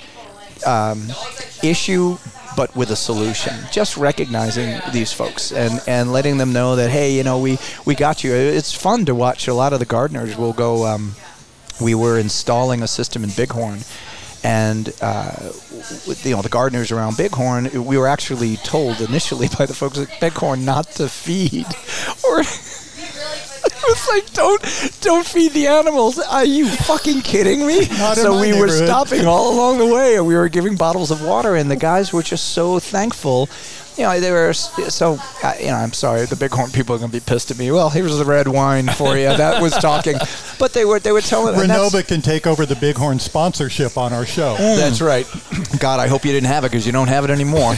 [0.67, 1.07] um,
[1.63, 2.19] issue,
[2.57, 3.55] but with a solution.
[3.71, 7.95] Just recognizing these folks and, and letting them know that hey, you know, we we
[7.95, 8.33] got you.
[8.33, 9.49] It's fun to watch.
[9.49, 10.87] A lot of the gardeners will go.
[10.87, 11.15] Um,
[11.81, 13.81] we were installing a system in Bighorn.
[14.45, 15.53] And uh,
[16.23, 20.21] you know the gardeners around Bighorn, we were actually told initially by the folks at
[20.21, 21.67] Bighorn not to feed,
[22.29, 24.63] or it was like, don't
[25.01, 26.19] don't feed the animals.
[26.19, 27.85] Are you fucking kidding me?
[28.15, 31.57] So we were stopping all along the way, and we were giving bottles of water,
[31.57, 33.49] and the guys were just so thankful.
[33.97, 35.19] You know, they were so.
[35.43, 37.71] Uh, you know, I'm sorry, the Bighorn people are going to be pissed at me.
[37.71, 39.25] Well, here's the red wine for you.
[39.35, 40.17] That was talking,
[40.59, 41.55] but they were they were telling.
[41.59, 44.55] and that's- Renova can take over the Bighorn sponsorship on our show.
[44.59, 45.27] that's right.
[45.79, 47.75] God, I hope you didn't have it because you don't have it anymore.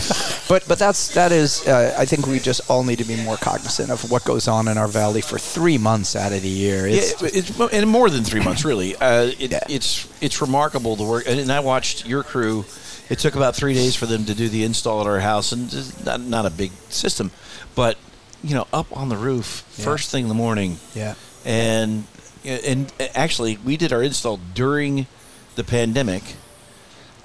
[0.48, 1.66] but but that's that is.
[1.68, 4.66] Uh, I think we just all need to be more cognizant of what goes on
[4.66, 6.86] in our valley for three months out of the year.
[6.86, 8.96] It's, Yeah, it's mo- and more than three months, really.
[8.96, 9.60] Uh, it, Yeah.
[9.68, 11.24] It's it's remarkable the work.
[11.28, 12.64] And I watched your crew.
[13.10, 15.72] It took about three days for them to do the install at our house, and
[15.72, 17.30] it's not not a big system,
[17.74, 17.96] but
[18.42, 21.14] you know, up on the roof first thing in the morning, yeah.
[21.44, 22.04] and
[22.44, 25.06] and actually we did our install during
[25.56, 26.22] the pandemic.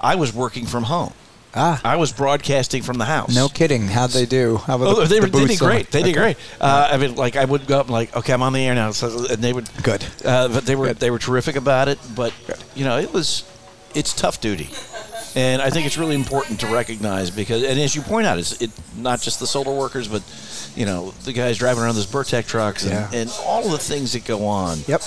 [0.00, 1.12] I was working from home.
[1.56, 1.80] Ah.
[1.84, 3.32] I was broadcasting from the house.
[3.34, 3.86] No kidding.
[3.86, 4.56] How'd they do?
[4.56, 5.90] How about Oh, the, they, the they did great.
[5.90, 6.36] They did great.
[6.60, 8.74] Uh, I mean, like I would go up and like, okay, I'm on the air
[8.74, 10.04] now, so, and they would Good.
[10.24, 10.96] Uh, but they were Good.
[10.98, 11.98] they were terrific about it.
[12.16, 12.32] But
[12.74, 13.44] you know, it was
[13.94, 14.68] it's tough duty,
[15.34, 18.60] and I think it's really important to recognize because, and as you point out, it's
[18.60, 20.22] it not just the solar workers, but
[20.76, 23.10] you know, the guys driving around those Burrtec trucks and, Yeah.
[23.12, 24.78] and all the things that go on.
[24.86, 25.02] Yep.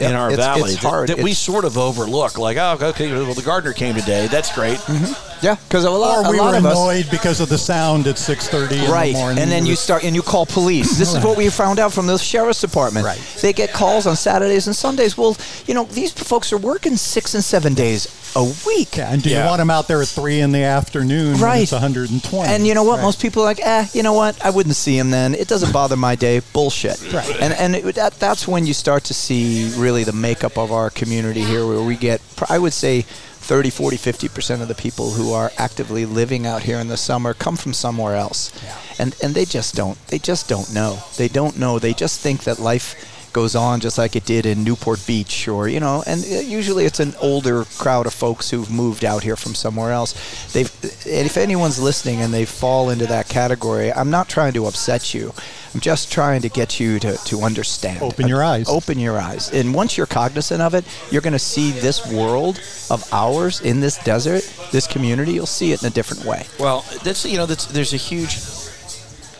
[0.00, 0.18] In Yep.
[0.20, 1.08] our It's- valley, it's that- hard.
[1.10, 4.26] that, we It's- sort of overlook, like, oh, okay, well, the gardener came today.
[4.26, 4.78] That's great.
[4.78, 5.12] Mm-hmm.
[5.46, 6.72] Yeah, because a lot, Or we a lot were of us.
[6.72, 9.42] annoyed because of the sound at 6:30 in Right, the morning.
[9.42, 10.96] and then you start and you call police.
[10.96, 13.04] This is what we found out from the sheriff's department.
[13.06, 13.18] Right.
[13.42, 15.16] They get calls on Saturdays and Sundays.
[15.18, 18.96] Well, you know these folks are working six and seven days a week.
[18.96, 19.42] Yeah, and do Yeah.
[19.42, 21.32] you want them out there at three in the afternoon?
[21.34, 21.62] when Right.
[21.62, 22.48] it's 120.
[22.52, 22.96] And you know what?
[22.96, 23.02] Right.
[23.04, 24.36] Most people are like, eh, you know what?
[24.44, 25.34] I wouldn't see him then.
[25.34, 26.40] It doesn't bother my day.
[26.52, 26.98] Bullshit.
[27.12, 27.36] Right.
[27.40, 30.90] And and it, that that's when you start to see really the makeup of our
[30.90, 33.04] community here, where we get, I would say.
[33.44, 37.34] 30, 40, 50% of the people who are actively living out here in the summer
[37.34, 38.52] come from somewhere else.
[39.00, 41.02] And and they just don't they just don't know.
[41.16, 41.80] They don't know.
[41.80, 42.94] They just think that life
[43.32, 46.84] goes on just like it did in Newport Beach or you know and uh, usually
[46.84, 50.12] it's an older crowd of folks who've moved out here from somewhere else.
[50.52, 50.70] They've
[51.06, 55.14] and if anyone's listening and they fall into that category I'm not trying to upset
[55.14, 55.32] you.
[55.74, 58.02] I'm just trying to get you to, to understand.
[58.02, 58.68] Open your eyes.
[58.68, 59.50] open your eyes.
[59.50, 63.80] And once you're cognizant of it you're going to see this world of ours in
[63.80, 64.42] this desert
[64.72, 66.46] this community you'll see it in a different way.
[66.58, 68.36] Well, that's you know that's there's a huge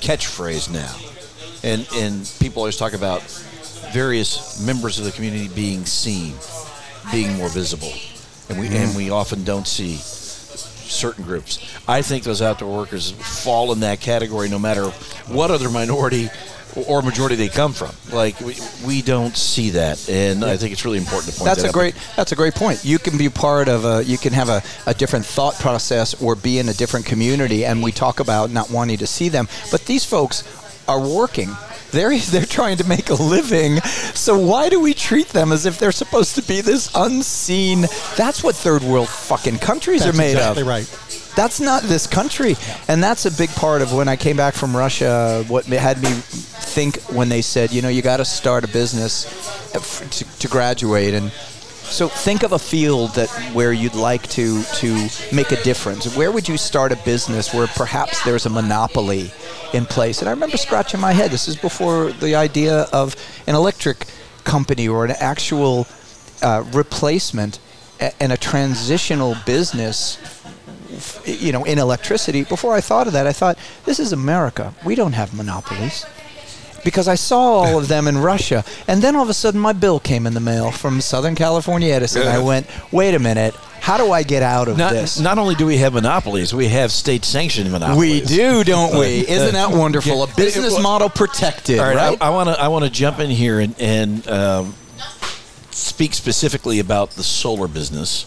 [0.00, 0.94] catchphrase now,
[1.62, 3.22] and and people always talk about
[3.92, 6.34] various members of the community being seen,
[7.10, 7.92] being more visible,
[8.48, 11.58] and we and we often don't see certain groups.
[11.88, 14.90] I think those outdoor workers fall in that category no matter
[15.28, 16.28] what other minority
[16.88, 17.90] or majority they come from.
[18.12, 21.62] Like we, we don't see that, and I think it's really important to point That's
[21.62, 21.94] that a great.
[22.16, 22.84] That's a great point.
[22.84, 24.04] You can be part of a.
[24.04, 27.64] You can have a, a different thought process or be in a different community.
[27.64, 30.44] And we talk about not wanting to see them, but these folks
[30.88, 31.50] are working.
[31.92, 33.80] They're they're trying to make a living.
[34.14, 37.82] So why do we treat them as if they're supposed to be this unseen?
[38.16, 40.56] That's what third world fucking countries That's are made of.
[40.56, 40.68] exactly of.
[40.68, 41.32] right.
[41.34, 42.56] That's not this country.
[42.88, 46.10] And that's a big part of when I came back from Russia, what had me
[46.10, 49.24] think when they said, you know, you got to start a business
[49.72, 51.14] to, to graduate.
[51.14, 56.14] And so think of a field that where you'd like to, to make a difference.
[56.16, 59.30] Where would you start a business where perhaps there's a monopoly
[59.72, 60.20] in place?
[60.20, 61.30] And I remember scratching my head.
[61.30, 64.06] This is before the idea of an electric
[64.44, 65.86] company or an actual
[66.42, 67.58] uh, replacement
[68.20, 70.18] and a transitional business
[71.24, 72.44] you know, in electricity.
[72.44, 74.74] Before I thought of that, I thought, this is America.
[74.84, 76.04] We don't have monopolies.
[76.84, 78.64] Because I saw all of them in Russia.
[78.88, 81.92] And then all of a sudden, my bill came in the mail from Southern California
[81.92, 82.26] Edison.
[82.26, 85.18] I went, wait a minute, how do I get out of Not, this?
[85.18, 88.30] not only do we have monopolies, we have state sanctioned monopolies.
[88.30, 89.26] we do, don't we?
[89.28, 90.22] Isn't that wonderful?
[90.22, 92.18] A business model protected, All right, right?
[92.22, 94.74] I want to I want to jump in here and, and um,
[95.72, 98.24] speak specifically about the solar business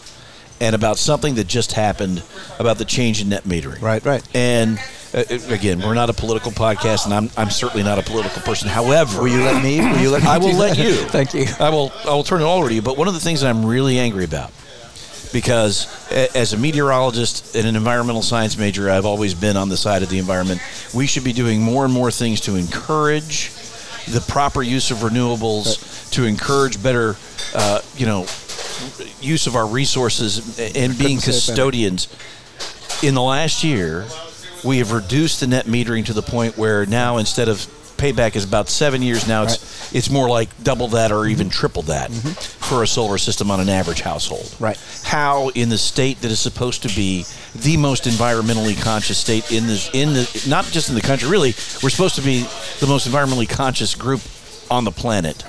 [0.60, 2.22] and about something that just happened
[2.58, 3.80] about the change in net metering.
[3.82, 4.22] Right, right.
[4.34, 4.78] And
[5.14, 8.68] uh, again, we're not a political podcast, and I'm, I'm certainly not a political person.
[8.68, 9.80] However, will you let me?
[9.80, 10.28] Will you let me?
[10.28, 10.94] I will let you.
[11.08, 11.46] Thank you.
[11.60, 11.92] I will.
[12.04, 12.82] I will turn it over to you.
[12.82, 14.50] But one of the things that I'm really angry about,
[15.32, 19.76] because a- as a meteorologist and an environmental science major, I've always been on the
[19.76, 20.60] side of the environment.
[20.94, 23.52] We should be doing more and more things to encourage
[24.08, 27.16] the proper use of renewables, to encourage better,
[27.54, 28.20] uh, you know,
[29.20, 31.52] use of our resources and being Couldn't say it better.
[31.52, 32.08] custodians.
[33.02, 34.06] In the last year,
[34.64, 37.66] we have reduced the net metering to the point where now instead of
[37.96, 39.44] payback is about seven years now.
[39.44, 43.60] It's it's more like double that or even triple that for a solar system on
[43.60, 44.42] an average household.
[44.42, 44.64] Mm-hmm.
[44.64, 44.78] Right.
[45.04, 47.24] how in the state that is supposed to be
[47.54, 51.50] the most environmentally conscious state in this in the not just in the country really
[51.82, 52.40] we're supposed to be
[52.80, 54.20] the most environmentally conscious group
[54.70, 55.44] on the planet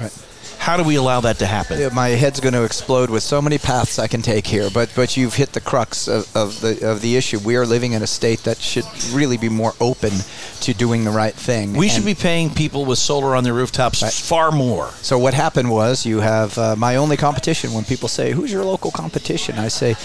[0.68, 3.42] how do we allow that to happen Yeah, my head's going to explode with so
[3.42, 6.92] many paths I can take here, but but you've hit the crux of, of the
[6.92, 7.40] of the issue.
[7.40, 10.12] We are living in a state that should really be more open
[10.66, 11.72] to doing the right thing.
[11.72, 15.70] we should be paying people with solar on their rooftops far more So what happened
[15.72, 17.72] was you have uh, my only competition.
[17.74, 19.96] When people say, "Who's your local competition?" I say,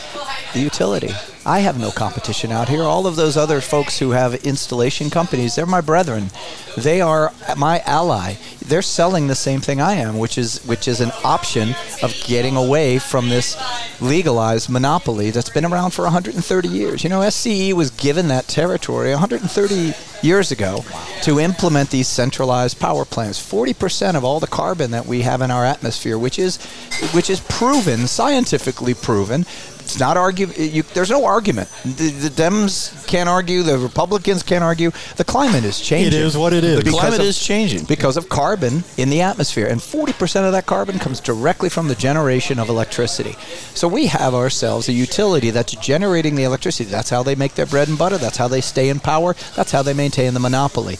[0.54, 1.12] "The utility."
[1.44, 2.82] I have no competition out here.
[2.82, 6.30] All of those other folks who have installation companies, they're my brethren.
[6.76, 8.34] They are my ally.
[8.64, 12.56] They're selling the same thing I am, which is which is an option of getting
[12.56, 13.56] away from this
[14.00, 17.02] legalized monopoly that's been around for 130 years.
[17.02, 20.84] You know, SCE was given that territory 130 years ago
[21.22, 23.38] to implement these centralized power plants.
[23.40, 26.64] 40% of all the carbon that we have in our atmosphere, which is
[27.12, 29.44] which is proven, scientifically proven.
[29.84, 30.46] It's not argue.
[30.46, 31.68] There's no argument.
[31.84, 33.62] The, the Dems can't argue.
[33.62, 34.90] The Republicans can't argue.
[35.16, 36.20] The climate is changing.
[36.20, 36.82] is what it is.
[36.82, 39.66] the climate of- is changing because of carbon in the atmosphere.
[39.66, 43.32] And 40% of that carbon comes directly from the generation of electricity.
[43.74, 46.88] So we have ourselves a utility that's generating the electricity.
[46.88, 48.18] That's how they make their bread and butter.
[48.18, 49.34] That's how they stay in power.
[49.56, 50.96] That's how they maintain the monopoly.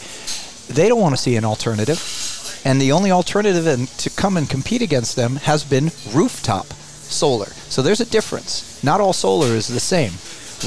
[0.68, 2.60] They don't want to see an alternative.
[2.64, 6.66] And the only alternative to come and compete against them has been rooftop
[7.12, 7.46] solar.
[7.68, 8.82] So there's a difference.
[8.82, 10.12] Not all solar is the same.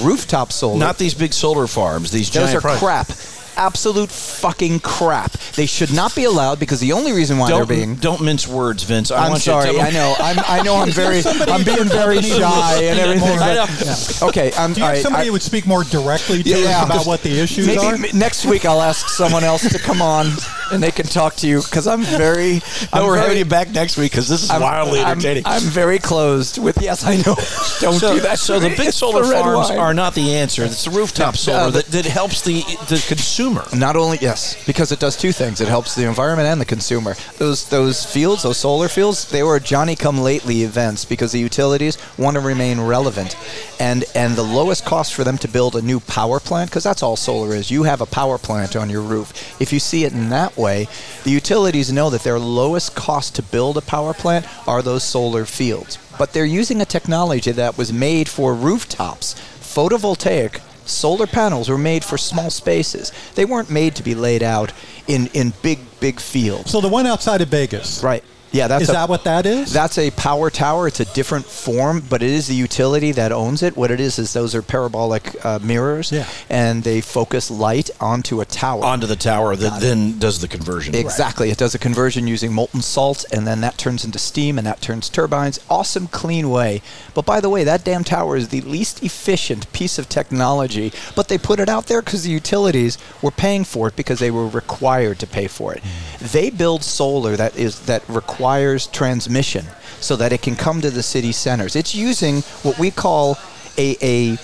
[0.06, 0.78] Rooftop solar.
[0.78, 3.10] not these big solar farms these Those giant are pro- crap.
[3.58, 5.32] Absolute fucking crap.
[5.56, 8.46] They should not be allowed because the only reason why don't, they're being don't mince
[8.46, 9.68] words vince I I'm want sorry.
[9.72, 10.14] you to I know.
[10.20, 10.76] I'm, I know.
[10.76, 11.22] I'm very.
[11.26, 13.40] I'm being very shy and everything.
[13.40, 13.66] I know.
[13.80, 14.52] but- Okay.
[14.58, 14.74] I'm.
[14.74, 17.22] Do you have I- somebody I- would speak more directly to Yeah, us about what
[17.24, 17.98] the issues maybe are?
[18.14, 20.26] next week I'll ask someone else to come on
[20.72, 22.54] and they can talk to you because I'm very.
[22.54, 22.60] no,
[22.94, 25.44] I'm we're very, having you back next week because this is I'm- wildly I'm- entertaining
[25.46, 26.82] I'm, very closed with.
[26.82, 27.36] Yes, I know.
[27.80, 28.40] Don't so, do that.
[28.40, 29.80] So the big solar the farms wine.
[29.80, 30.64] are not the answer.
[30.64, 33.66] It's the rooftop solar uh, that, that helps the the consumer.
[33.74, 35.62] Not only yes, because it does two things.
[35.62, 37.16] It helps the environment and the consumer.
[37.38, 41.98] Those those fields, those solar fields, they were Johnny come lately events because the utilities
[42.18, 43.36] want to remain relevant.
[43.80, 47.04] And and the lowest cost for them to build a new power plant because that's
[47.04, 47.70] all solar is.
[47.72, 49.62] You have a power plant on your roof.
[49.62, 50.88] If you see it in that way,
[51.24, 55.46] the utilities know that their lowest cost to build a power plant are those solar
[55.46, 55.98] fields.
[56.18, 62.04] But they're using a technology that was made for rooftops, photovoltaic solar panels were made
[62.04, 63.12] for small spaces.
[63.36, 64.72] They weren't made to be laid out
[65.08, 66.72] in, in big, big fields.
[66.72, 68.04] so the one outside of Vegas.
[68.04, 68.24] Right.
[68.56, 69.74] Yeah, that's Is a, that what that is?
[69.74, 70.88] That's a power tower.
[70.88, 73.76] It's a different form, but it is the utility that owns it.
[73.76, 76.26] What it is is those are parabolic uh, mirrors, Yeah.
[76.50, 78.82] and they focus light onto a tower.
[78.86, 80.96] onto the tower that then does the conversion.
[80.96, 81.50] Exactly.
[81.50, 84.80] It does a conversion using molten salt, and then that turns into steam, and that
[84.80, 85.60] turns turbines.
[85.70, 86.82] Awesome, clean way.
[87.14, 91.28] But by the way, that damn tower is the least efficient piece of technology, but
[91.28, 94.48] they put it out there because the utilities were paying for it because they were
[94.48, 95.84] required to pay for it.
[96.22, 98.45] They build solar that is that requires
[98.92, 99.66] transmission
[100.00, 101.76] so that it can come to the city centers.
[101.76, 103.38] It's using what we call
[103.78, 104.38] a, a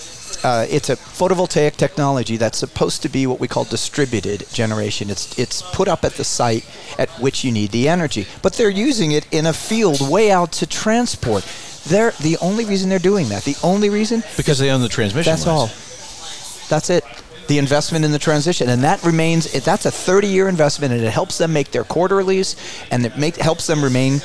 [0.44, 5.08] uh, it's a photovoltaic technology that's supposed to be what we call distributed generation.
[5.10, 6.66] It's it's put up at the site
[6.98, 10.52] at which you need the energy, but they're using it in a field way out
[10.52, 11.46] to transport.
[11.86, 13.44] They're the only reason they're doing that.
[13.44, 15.30] The only reason because they own the transmission.
[15.30, 15.60] that's lines.
[15.60, 15.66] all.
[16.68, 17.04] That's it.
[17.48, 19.50] The investment in the transition, and that remains.
[19.64, 22.56] That's a 30-year investment, and it helps them make their quarterlies,
[22.90, 24.20] and it make, helps them remain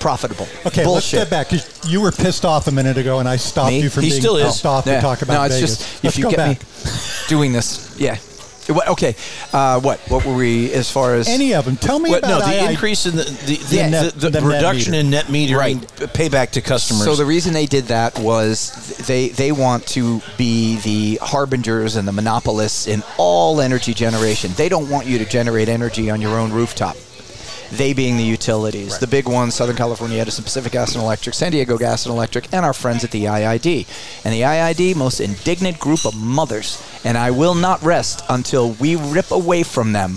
[0.00, 0.48] profitable.
[0.66, 3.70] Okay, let's step back because you were pissed off a minute ago, and I stopped
[3.70, 3.82] Me?
[3.82, 4.44] you from He being still is.
[4.46, 4.96] pissed off Yeah.
[4.96, 5.76] to talk about no, it's Vegas.
[5.78, 6.60] just let's if you get back.
[6.60, 6.66] me
[7.28, 8.16] doing this, yeah.
[8.68, 9.14] What- Okay,
[9.52, 11.76] uh, what what were we as far as Any of them.
[11.76, 13.84] Tell me What, about no, the II increase in the the, the, Yeah.
[13.86, 15.00] the, Net- the the reduction meter.
[15.04, 15.80] in net metering Right.
[16.14, 17.04] payback to customers.
[17.04, 18.70] So the reason they did that was
[19.06, 24.52] they they want to be the harbingers and the monopolists in all energy generation.
[24.56, 26.96] They don't want you to generate energy on your own rooftop.
[27.72, 31.52] They being the utilities, the big ones: Southern California Edison, Pacific Gas and Electric, San
[31.52, 33.86] Diego Gas and Electric, and our friends at the IID.
[34.24, 36.82] And the IID, most indignant group of mothers.
[37.02, 40.16] And I will not rest until we rip away from them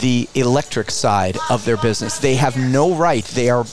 [0.00, 2.18] the electric side of their business.
[2.18, 3.24] They have no right.
[3.24, 3.64] They are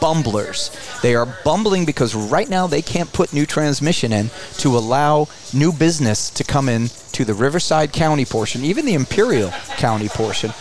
[0.00, 0.70] bumblers.
[1.02, 5.72] They are bumbling because right now they can't put new transmission in to allow new
[5.72, 10.52] business to come in to the Riverside County portion, even the Imperial County portion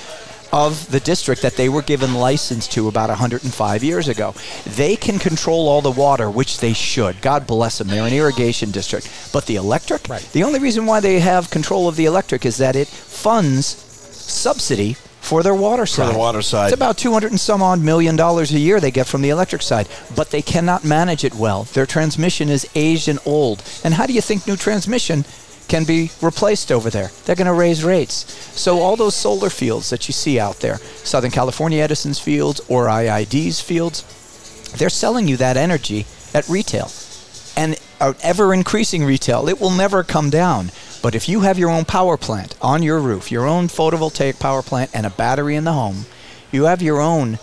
[0.56, 4.34] of the district that they were given license to about 105 years ago.
[4.66, 7.22] They can control all the water, which they should.
[7.22, 7.90] God bless them.
[7.90, 9.12] They're an irrigation district.
[9.34, 12.78] But the electric, the only reason why they have control of the electric is that
[12.78, 16.14] it funds subsidy for their water side.
[16.14, 16.68] the water side.
[16.68, 19.62] It's about 200 and some odd million dollars a year they get from the electric
[19.62, 21.64] side, but they cannot manage it well.
[21.64, 23.62] Their transmission is aged and old.
[23.84, 25.26] And how do you think new transmission
[25.68, 27.10] can be replaced over there?
[27.26, 28.32] They're going to raise rates.
[28.60, 32.86] So all those solar fields that you see out there, Southern California Edison's fields or
[32.86, 34.04] IID's fields,
[34.78, 36.92] they're selling you that energy at retail
[37.58, 39.48] and an ever increasing retail.
[39.48, 40.72] It will never come down.
[41.02, 44.62] But if you have your own power plant on your roof, your own photovoltaic power
[44.62, 46.06] plant, and a battery in the home,
[46.52, 47.40] you have your own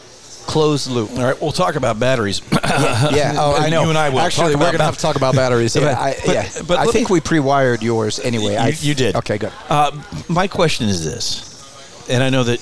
[0.53, 1.11] closed loop.
[1.13, 2.43] All right, we'll talk about batteries.
[2.53, 3.85] Yeah, oh, I know.
[3.85, 5.75] You and I will Actually, talk we're going to have to talk about batteries.
[5.83, 6.49] Yeah, I, But- yeah.
[6.69, 8.57] but I think me- we pre-wired yours anyway.
[8.57, 9.17] I, You- you did.
[9.17, 9.53] Okay, good.
[9.69, 9.91] Uh,
[10.29, 12.61] my question is this, and I know that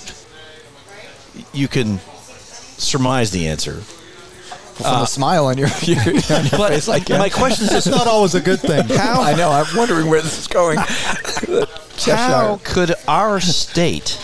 [1.53, 1.99] you can
[2.79, 3.83] surmise the answer.
[4.81, 7.73] From a smile on your, your, on your Uh, But face, like my question is
[7.75, 8.85] It's not always a good thing.
[8.89, 9.51] How I know.
[9.51, 10.79] I'm wondering where this is going.
[12.07, 14.19] how could our state,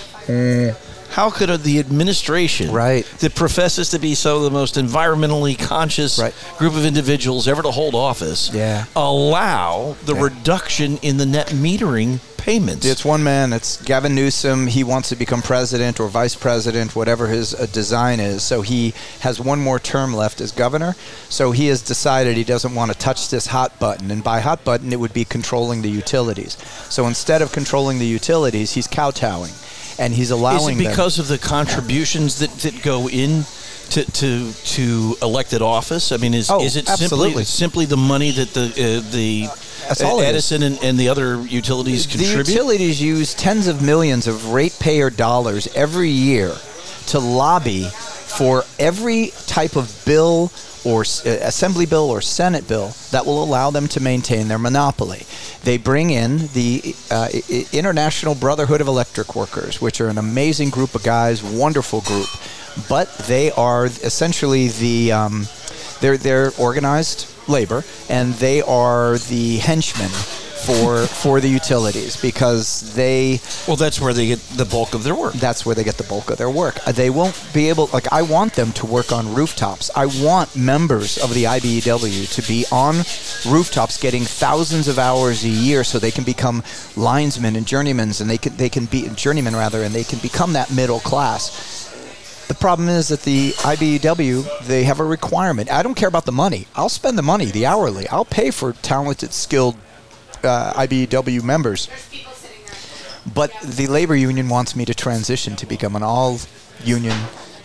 [1.17, 3.07] how could the administration, Right.
[3.21, 6.35] that professes to be so the most environmentally conscious Right.
[6.59, 8.85] group of individuals ever to hold office, Yeah.
[8.95, 10.21] allow the Yeah.
[10.21, 12.85] reduction in the net metering payments?
[12.85, 13.55] It's one man.
[13.55, 14.67] It's Gavin Newsom.
[14.67, 18.43] He wants to become president or vice president, whatever his uh, design is.
[18.43, 20.97] So he has one more term left as governor.
[21.31, 24.11] So he has decided he doesn't want to touch this hot button.
[24.11, 26.59] And by hot button, it would be controlling the utilities.
[26.91, 29.53] So instead of controlling the utilities, he's kowtowing,
[29.99, 30.57] and he's allowing.
[30.57, 33.44] Is it them- because of the contributions that, that go in
[33.90, 36.12] to, to to elected office?
[36.12, 37.44] I mean, is Oh, is it absolutely.
[37.44, 39.49] simply simply the money that the uh, the.
[39.88, 42.47] Edison and, and the other utilities contribute?
[42.47, 46.53] The utilities use tens of millions of ratepayer dollars every year
[47.09, 50.49] to lobby for every type of bill
[50.87, 55.26] or uh, assembly bill or senate bill that will allow them to maintain their monopoly.
[55.64, 57.28] They bring in the uh,
[57.72, 62.28] International Brotherhood of Electric Workers, which are an amazing group of guys, wonderful group,
[62.89, 65.47] but they are essentially the um,
[66.01, 70.11] they're they're organized labor and they are the henchmen
[70.65, 75.15] for for the utilities because they well, that's where they get the bulk of their
[75.15, 75.35] work.
[75.35, 76.79] that's where they get the bulk of their work.
[76.87, 79.91] Uh, They won't be able like I want them to work on rooftops.
[79.95, 82.97] I want members of the IBEW to be on
[83.47, 86.63] rooftops getting thousands of hours a year so they can become
[86.97, 90.55] linesmen and journeymans and they can they can be journeymen rather and they can become
[90.55, 91.85] that middle class.
[92.49, 95.71] The problem is that the IBEW they have a requirement.
[95.71, 96.67] I don't care about the money.
[96.77, 98.09] I'll spend the money, the hourly.
[98.09, 99.77] I'll pay for talented, skilled
[100.45, 101.89] uh, IBEW members.
[103.34, 106.39] But the labor union wants me to transition to become an all
[106.84, 107.16] union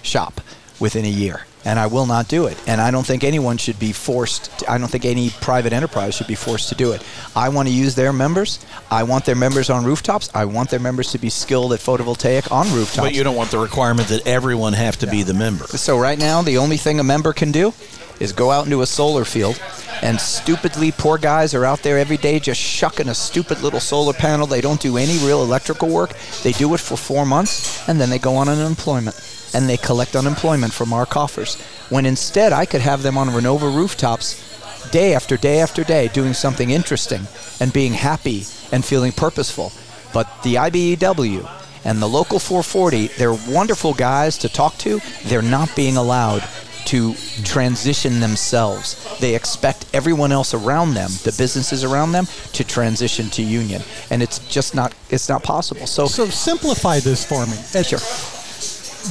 [0.01, 0.41] shop
[0.79, 1.45] within a year.
[1.63, 2.57] And I will not do it.
[2.67, 6.15] And I don't think anyone should be forced, to, I don't think any private enterprise
[6.15, 7.03] should be forced to do it.
[7.35, 8.65] I want to use their members.
[8.89, 10.29] I want their members on rooftops.
[10.33, 13.07] I want their members to be skilled at photovoltaic on rooftops.
[13.07, 15.65] But you don't want the requirement that everyone have to be the member.
[15.65, 17.73] So right now, the only thing a member can do
[18.19, 19.59] is go out into a solar field,
[20.03, 24.13] and stupidly, poor guys are out there every day just shucking a stupid little solar
[24.13, 24.45] panel.
[24.45, 26.13] They don't do any real electrical work.
[26.43, 29.15] They do it for four months, and then they go on unemployment,
[29.53, 31.59] and they collect unemployment from our coffers.
[31.89, 34.47] When instead, I could have them on Renova rooftops
[34.91, 37.27] day after day after day doing something interesting
[37.59, 39.71] and being happy and feeling purposeful.
[40.13, 41.49] But the IBEW
[41.85, 44.99] and the local 440, they're wonderful guys to talk to.
[45.25, 46.43] They're not being allowed
[46.85, 49.17] to transition themselves.
[49.19, 54.21] They expect everyone else around them, the businesses around them, to transition to union, and
[54.21, 55.87] it's just not it's not possible.
[55.87, 57.55] So, So simplify this for me.
[57.83, 57.99] Sure,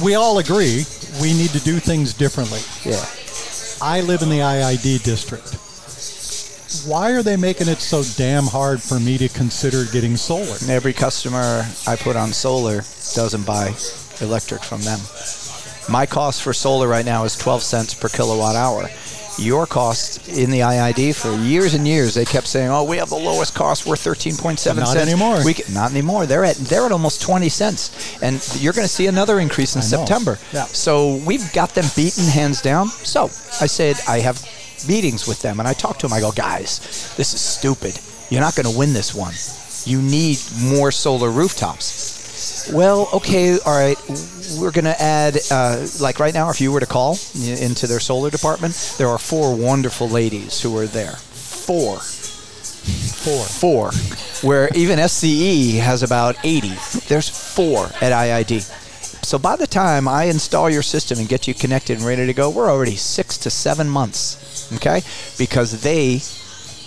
[0.03, 0.85] We all agree
[1.21, 2.61] we need to do things differently.
[2.83, 3.03] yeah,
[3.81, 5.57] I live in the IID district.
[6.87, 10.57] why are they making it so damn hard for me to consider getting solar?
[10.69, 12.77] Every customer I put on solar
[13.13, 13.73] doesn't buy
[14.21, 14.99] electric from them.
[15.91, 18.89] My cost for solar right now is 12 cents per kilowatt hour.
[19.37, 23.09] Your cost in the IID for years and years, they kept saying, "Oh, we have
[23.09, 23.85] the lowest cost.
[23.85, 25.43] We're 13.7 Not cents." anymore.
[25.45, 26.25] We can, not anymore.
[26.25, 29.81] They're at they're at almost 20 cents, and you're going to see another increase in
[29.81, 29.85] I.
[29.85, 30.37] September.
[30.51, 30.65] Yeah.
[30.65, 32.89] So we've got them beaten hands down.
[32.89, 33.25] So
[33.61, 34.43] I said I have
[34.87, 36.13] meetings with them, and I talk to them.
[36.13, 37.97] I go, "Guys, this is stupid.
[38.29, 39.33] You're not going to win this one.
[39.85, 42.10] You need more solar rooftops."
[42.69, 43.97] Well, okay, all right.
[44.59, 47.99] We're going to add, uh, like right now, if you were to call into their
[47.99, 51.13] solar department, there are four wonderful ladies who are there.
[51.13, 51.99] Four.
[51.99, 53.43] Four.
[53.45, 53.91] Four.
[54.47, 56.69] Where even SCE has about 80.
[57.07, 58.61] There's four at IID.
[59.23, 62.33] So by the time I install your system and get you connected and ready to
[62.33, 64.71] go, we're already six to seven months.
[64.73, 65.01] Okay?
[65.37, 66.21] Because they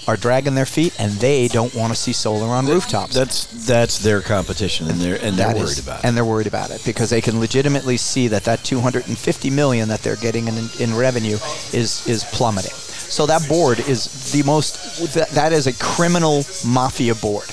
[0.06, 3.14] are dragging their feet and they don't want to see solar on rooftops.
[3.14, 6.04] That's that's their competition, and they're and they're That worried is- about it.
[6.06, 10.00] And they're worried about it because they can legitimately see that that 250 million that
[10.00, 11.38] they're getting in, in revenue
[11.72, 12.72] is is plummeting.
[12.72, 15.14] So that board is the most.
[15.14, 17.46] That, that is a criminal mafia board,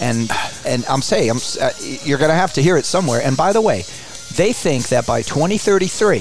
[0.00, 0.30] and
[0.66, 1.70] and I'm saying I'm, uh,
[2.04, 3.20] you're going to have to hear it somewhere.
[3.22, 3.84] And by the way,
[4.34, 6.18] they think that by 2033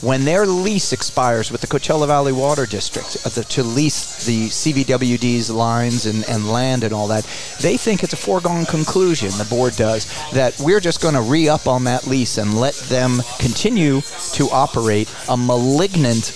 [0.00, 4.46] when their lease expires with the Coachella Valley Water District uh, the, to lease the
[4.48, 7.24] CVWD's lines and, and land and all that,
[7.60, 11.48] they think it's a foregone conclusion, the board does, that we're just going to re
[11.48, 14.00] up on that lease and let them continue
[14.32, 16.32] to operate a malignant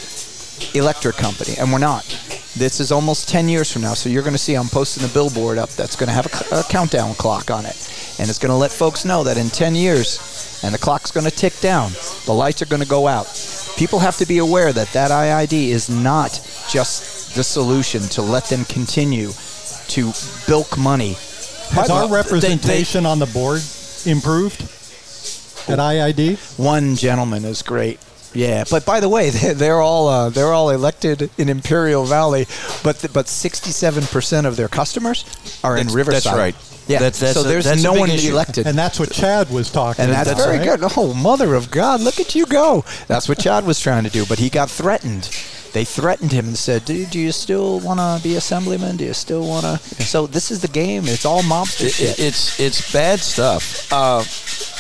[0.74, 1.54] electric company.
[1.58, 2.04] And we're not.
[2.54, 5.08] This is almost 10 years from now, so you're going to see I'm posting a
[5.08, 7.76] billboard up that's going to have a countdown clock on it.
[8.18, 11.24] And it's going to let folks know that in 10 years, and the clock's going
[11.24, 11.92] to tick down,
[12.26, 13.41] the lights are going to go out.
[13.76, 16.30] People have to be aware that that IID is not
[16.70, 19.30] just the solution to let them continue
[19.88, 20.12] to
[20.46, 21.14] bilk money.
[21.70, 23.62] Has Well, our they- representation on the board
[24.04, 24.62] improved
[25.68, 26.38] at IID?
[26.58, 27.98] One gentleman is great.
[28.34, 32.46] Yeah, but by the way, they're, they're all uh, they're all elected in Imperial Valley,
[32.82, 35.24] but th- but 67 percent of their customers
[35.62, 36.22] are in Riverside.
[36.22, 36.54] that's right.
[36.88, 38.32] Yeah, That's- that's so there's that's a no one issue.
[38.32, 38.66] elected.
[38.66, 40.26] And that's what Chad was talking And about.
[40.26, 40.80] that's very right?
[40.80, 40.92] good.
[40.96, 42.84] Oh, mother of God, look at you go.
[43.06, 45.28] That's what Chad was trying to do, but he got threatened.
[45.72, 48.96] They threatened him and said, "Dude, do you still want to be assemblyman?
[48.98, 51.04] Do you still want to?" So this is the game.
[51.08, 52.18] It's all mobster It- shit.
[52.20, 53.90] it's it's bad stuff.
[53.90, 54.22] Uh,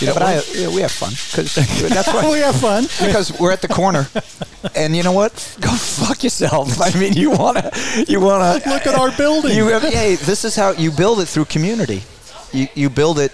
[0.00, 1.54] you know, but I, yeah, we have fun because
[1.94, 2.84] that's why we have fun.
[3.06, 4.06] because we're at the corner,
[4.74, 5.32] and you know what?
[5.60, 6.78] Go fuck yourself.
[6.80, 7.70] I mean, you wanna,
[8.06, 9.56] you wanna Look at our building.
[9.56, 12.02] You, hey, this is how you build it through community.
[12.52, 13.32] You you build it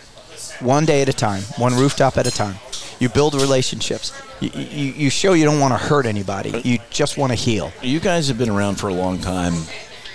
[0.60, 2.54] one day at a time, one rooftop at a time.
[2.98, 4.12] You build relationships.
[4.40, 6.60] You, you, you show you don't want to hurt anybody.
[6.64, 7.72] You just want to heal.
[7.82, 9.54] you guys have been around for a long time,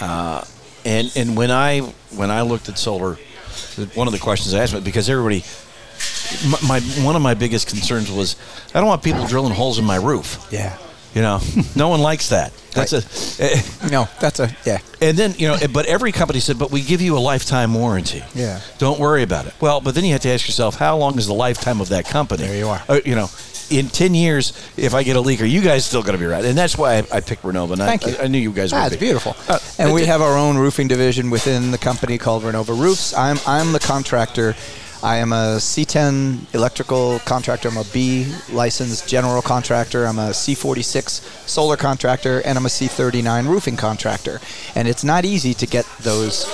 [0.01, 0.43] uh,
[0.85, 1.79] and and when I
[2.15, 3.17] when I looked at solar,
[3.93, 5.43] one of the questions I asked because everybody,
[6.47, 8.35] my, my one of my biggest concerns was
[8.73, 10.47] I don't want people drilling holes in my roof.
[10.51, 10.77] Yeah.
[11.13, 11.39] You know,
[11.75, 12.53] no one likes that.
[12.73, 13.43] That's a.
[13.43, 13.61] eh,
[13.91, 14.79] No, that's a yeah.
[14.99, 18.23] And then you know, but every company said, "But we give you a lifetime warranty.
[18.33, 18.59] Yeah.
[18.79, 21.27] don't worry about it." Well, but then you have to ask yourself, how long is
[21.27, 22.43] the lifetime of that company?
[22.47, 22.81] There you are.
[22.89, 23.29] Uh, you know,
[23.69, 26.25] in ten years, if I get a leak, are you guys still going to be
[26.25, 26.43] right?
[26.43, 27.73] And that's why I, I picked Renova.
[27.73, 28.15] And I- Thank you.
[28.19, 28.79] I, I knew you guys would.
[28.79, 28.97] Ah, be.
[28.97, 29.35] beautiful.
[29.47, 33.13] Uh, and we it- have our own roofing division within the company called Renova Roofs.
[33.15, 34.55] I'm I'm the contractor.
[35.03, 37.67] I am a C10 electrical contractor.
[37.67, 40.05] I'm a B licensed general contractor.
[40.05, 44.39] I'm a C46 solar contractor, and I'm a C39 roofing contractor.
[44.75, 46.45] And it's not easy to get those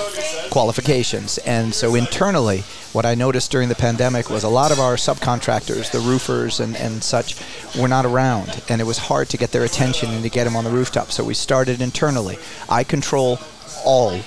[0.50, 1.38] qualifications.
[1.38, 5.92] And so internally, what I noticed during the pandemic was a lot of our subcontractors,
[5.92, 7.36] the roofers and, and such,
[7.78, 8.64] were not around.
[8.68, 11.12] And it was hard to get their attention and to get them on the rooftop.
[11.12, 12.36] So we started internally.
[12.68, 13.38] I control
[13.84, 14.20] all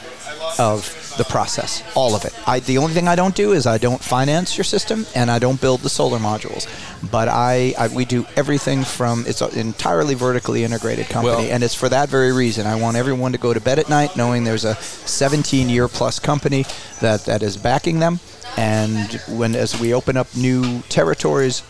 [0.59, 2.33] of the process, all of it.
[2.47, 5.37] I, the only thing I don't do is I don't finance your system and I
[5.39, 6.67] don't build the solar modules.
[7.11, 11.63] But I, I we do everything from it's an entirely vertically integrated company, Well- and
[11.63, 12.65] it's for that very reason.
[12.65, 16.19] I want everyone to go to bed at night knowing there's a 17 year plus
[16.19, 16.65] company
[17.01, 18.19] that, that is backing them.
[18.57, 21.63] And when as we open up new territories,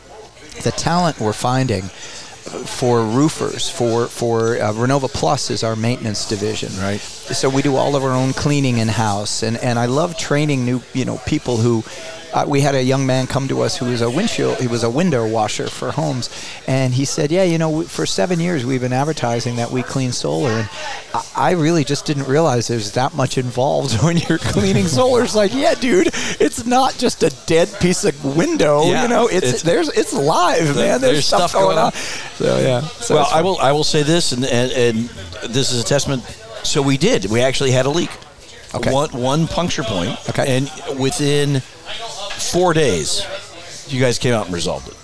[0.63, 6.69] the talent we're finding for roofers, for for uh, Renova Plus is our maintenance division.
[6.78, 6.99] Right.
[7.34, 10.65] So we do all of our own cleaning in house, and and I love training
[10.65, 11.84] new you know people who.
[12.36, 14.81] Uh, we had a young man come to us who was a windshield, he was
[14.84, 16.31] a window washer for homes,
[16.65, 20.11] and he said, "Yeah, you know, for seven years we've been advertising that we clean
[20.11, 20.69] solar, and
[21.13, 25.36] I, I really just didn't realize there's that much involved when you're cleaning solar." It's
[25.36, 26.07] like, yeah, dude,
[26.39, 30.11] it's not just a dead piece of window, Yeah, you know, it's, it's- there's it's
[30.11, 31.01] live, man.
[31.01, 31.86] There's, there's stuff, stuff going going on.
[31.86, 31.91] on.
[31.93, 32.81] So yeah.
[32.81, 33.59] So well, I will.
[33.59, 34.97] I will say this, and, and and
[35.53, 36.23] this is a testament
[36.64, 37.26] So we did.
[37.26, 38.11] We actually had a leak.
[38.76, 38.91] Okay.
[38.91, 40.18] One one puncture point.
[40.30, 40.57] Okay.
[40.57, 41.59] And within
[42.51, 43.24] four days,
[43.88, 44.95] you guys came out and resolved it.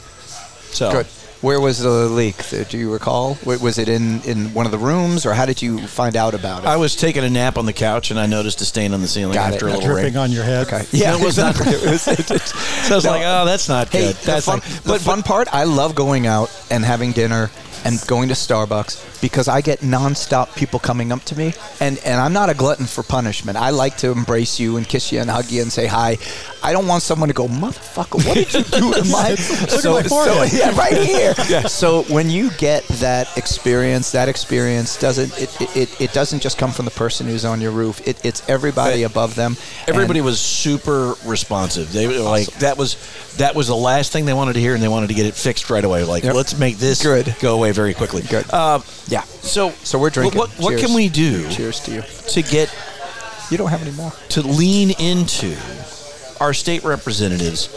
[0.74, 1.05] So Good.
[1.41, 2.36] Where was the leak?
[2.68, 3.38] Do you recall?
[3.45, 6.64] Was it in, in one of the rooms, or how did you find out about
[6.64, 6.68] it?
[6.68, 9.07] I was taking a nap on the couch and I noticed a stain on the
[9.07, 9.53] ceiling Got it.
[9.53, 10.18] after a little dripping rain.
[10.18, 10.68] on your head.
[10.68, 10.84] okay.
[10.91, 11.55] No, it was not.
[11.57, 11.78] exactly.
[11.88, 12.01] It was-
[12.89, 14.16] So I was like, oh, that's not Hey, good.
[14.18, 17.49] the That's fun, like, the fun part, I love going out and having dinner
[17.86, 22.20] and going to Starbucks because I get nonstop people coming up to me, and, and
[22.20, 23.57] I'm not a glutton for punishment.
[23.57, 26.17] I like to embrace you and kiss you and hug you and say hi.
[26.62, 29.30] I don't want someone to go, motherfucker, what did you do to my?
[29.32, 30.51] My forehead.
[30.53, 31.34] yeah, right here.
[31.49, 31.62] Yeah.
[31.68, 36.72] So when you get that experience, that experience doesn't it, it, it doesn't just come
[36.72, 38.05] from the person who's on your roof.
[38.07, 39.55] It, it's everybody above them.
[39.88, 41.91] Everybody And- was super responsive.
[41.93, 42.97] They were like that was
[43.38, 45.34] that was the last thing they wanted to hear, and they wanted to get it
[45.34, 46.03] fixed right away.
[46.03, 46.36] Like, Yep.
[46.36, 47.36] let's make this Good.
[47.39, 48.22] go away very quickly.
[48.24, 48.45] Good.
[48.51, 49.22] Uh, yeah.
[49.24, 50.38] so, So we're drinking.
[50.38, 52.01] What, what can we do Cheers to you.
[52.01, 52.76] to get
[53.49, 54.12] You don't have any more.
[54.30, 55.55] to lean into
[56.40, 57.70] our state representatives?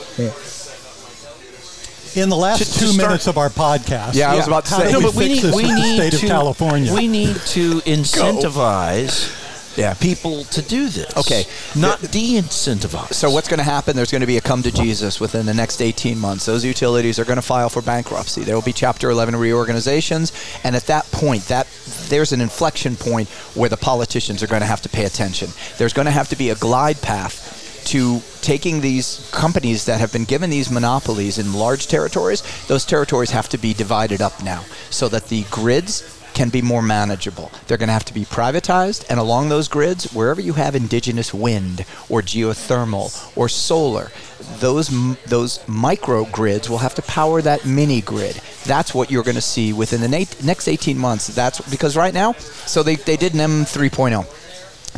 [2.15, 4.67] In the last To- to two start- minutes of our podcast, Yeah, I was about
[4.67, 4.93] to how say.
[4.93, 6.93] No, we but we fix need this we with the need state to of California?
[6.93, 9.31] we need to incentivize
[9.79, 9.95] Yeah.
[9.95, 11.11] people to do this.
[11.17, 11.47] Okay.
[11.75, 13.15] not de-incentivize.
[13.15, 13.97] So what's going to happen?
[13.97, 16.45] There's going to be a come to Jesus within the next 18 months.
[16.45, 18.43] Those utilities are going to file for bankruptcy.
[18.45, 20.33] There will be Chapter 11 reorganizations,
[20.65, 21.67] and at that point, that
[22.11, 25.49] there's an inflection point where the politicians are going to have to pay attention.
[25.79, 30.13] There's going to have to be a glide path to taking these companies that have
[30.13, 32.43] been given these monopolies in large territories.
[32.67, 36.83] Those territories have to be divided up now, so that the grids can be more
[36.83, 37.51] manageable.
[37.67, 41.33] They're going to have to be privatized, and along those grids, wherever you have indigenous
[41.35, 44.11] wind or geothermal or solar,
[44.59, 44.89] those
[45.25, 48.41] those micro grids will have to power that mini grid.
[48.65, 51.29] That's what you're going to see within the na- next 18 months.
[51.29, 54.25] That's because right now, so they, they did NEM 3.0.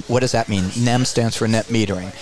[0.09, 0.71] What does that mean?
[0.77, 2.13] NEM stands for net metering.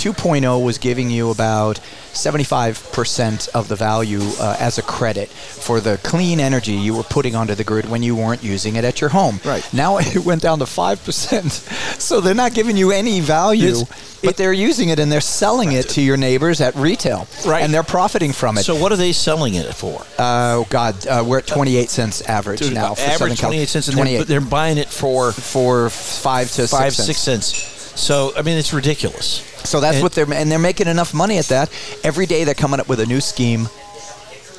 [0.00, 1.78] 2.0 was giving you about
[2.12, 7.34] 75% of the value uh, as a credit for the clean energy you were putting
[7.36, 9.40] onto the grid when you weren't using it at your home.
[9.44, 9.66] Right.
[9.74, 11.76] Now it went down to 5%.
[12.00, 15.72] So they're not giving you any value, It's- but they're using it and they're selling
[15.72, 17.26] it to your neighbors at retail.
[17.46, 17.62] Right.
[17.62, 18.62] And they're profiting from it.
[18.64, 20.00] So what are they selling it for?
[20.18, 22.94] uh, oh, God, uh, we're at 28 cents average now.
[22.94, 25.90] For Southern average Cal- 28 cents, and they're, 28 but they're buying it for for
[25.90, 27.69] five to five, six six cents.
[27.94, 29.42] So I mean, it's ridiculous.
[29.64, 31.68] So that's And- what they're and they're making enough money at that.
[32.04, 33.68] Every day they're coming up with a new scheme.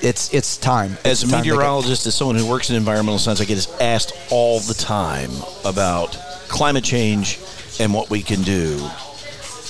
[0.02, 0.98] It's it's time.
[1.06, 4.60] As a time meteorologist, as someone who works in environmental science, I get asked all
[4.60, 5.30] the time
[5.64, 6.18] about
[6.48, 7.40] climate change
[7.80, 8.80] and what we can do.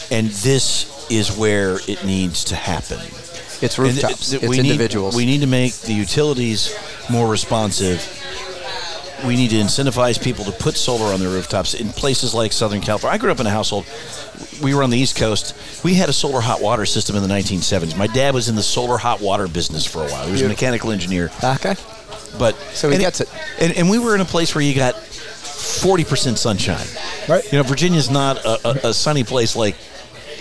[0.10, 3.00] And this is where it needs to happen.
[3.62, 4.30] it's rooftops.
[4.30, 5.16] th- it's we individuals.
[5.16, 6.74] Need, we need to make the utilities
[7.10, 8.00] more responsive.
[9.26, 12.82] We need to incentivize people to put solar on their rooftops in places like Southern
[12.82, 13.14] California.
[13.16, 13.86] I grew up in a household.
[14.64, 15.56] We were on the East Coast.
[15.84, 17.96] We had a solar hot water system in the 1970s.
[17.98, 20.26] My dad was in the solar hot water business for a while.
[20.26, 21.30] He was a mechanical engineer.
[21.44, 21.76] okay.
[22.40, 23.30] But So he and gets it.
[23.60, 26.88] And, and we were in a place where you got 40% sunshine.
[27.28, 27.44] Right.
[27.52, 29.76] You know, Virginia's not a, a, a sunny place like,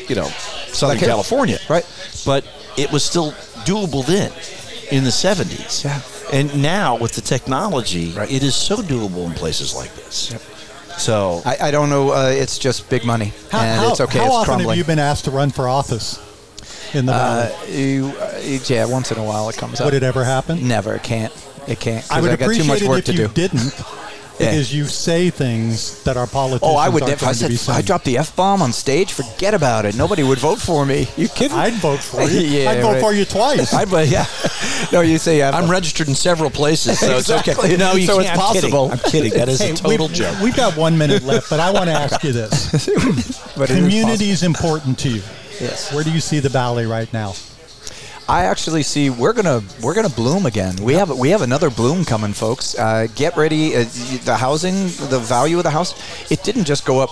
[0.09, 0.27] you know,
[0.69, 1.07] Southern Like.
[1.07, 1.59] California.
[1.69, 1.85] Right.
[2.25, 2.45] But
[2.79, 3.33] it was still
[3.65, 4.33] doable then
[4.91, 5.85] in the 70s.
[5.85, 6.01] Yeah.
[6.33, 8.31] And now with the technology, Right.
[8.31, 10.33] it is so doable in places like this.
[10.99, 12.11] So I, I don't know.
[12.13, 14.19] Uh, it's just big money, How, and how- it's okay.
[14.19, 14.69] how it's often crumbling.
[14.71, 16.19] have you been asked to run for office
[16.93, 19.87] in the uh, you, uh, yeah, once in a while it comes up.
[19.87, 20.67] Would it ever happen?
[20.69, 20.95] Never.
[20.97, 21.33] It can't.
[21.67, 22.05] It can't.
[22.13, 23.33] I would got too appreciate much it work if to you do.
[23.33, 23.73] didn't,
[24.41, 27.03] because you say things that our politicians Oh, I would.
[27.03, 29.55] aren't If I going to be said I dropped the f bomb on stage, forget
[29.55, 29.95] about it.
[29.97, 31.09] Nobody would vote for me.
[31.17, 31.57] You kidding?
[31.57, 32.41] I'd vote for you.
[32.51, 33.01] Yeah, I'd vote right.
[33.01, 33.73] for you twice.
[33.73, 34.27] I, but yeah,
[34.93, 37.55] no, you say I'm, registered in several places, so it's Exactly.
[37.55, 37.77] okay.
[37.77, 38.27] No, you So can't.
[38.27, 38.71] it's I'm kidding.
[38.71, 38.91] possible.
[38.93, 39.33] I'm kidding.
[39.35, 40.41] That is Hey, a total we've, joke.
[40.41, 42.71] We've got one minute left, but I want to ask you this:
[43.57, 45.23] but it is community is important to you.
[45.61, 45.93] Yes.
[45.95, 47.35] Where do you see the valley right now?
[48.31, 50.77] I actually see we're gonna we're gonna bloom again.
[50.77, 52.79] We have we have another bloom coming, folks.
[52.79, 53.75] Uh, get ready.
[53.75, 53.85] Uh,
[54.25, 57.11] the housing, the value of the house, it didn't just go up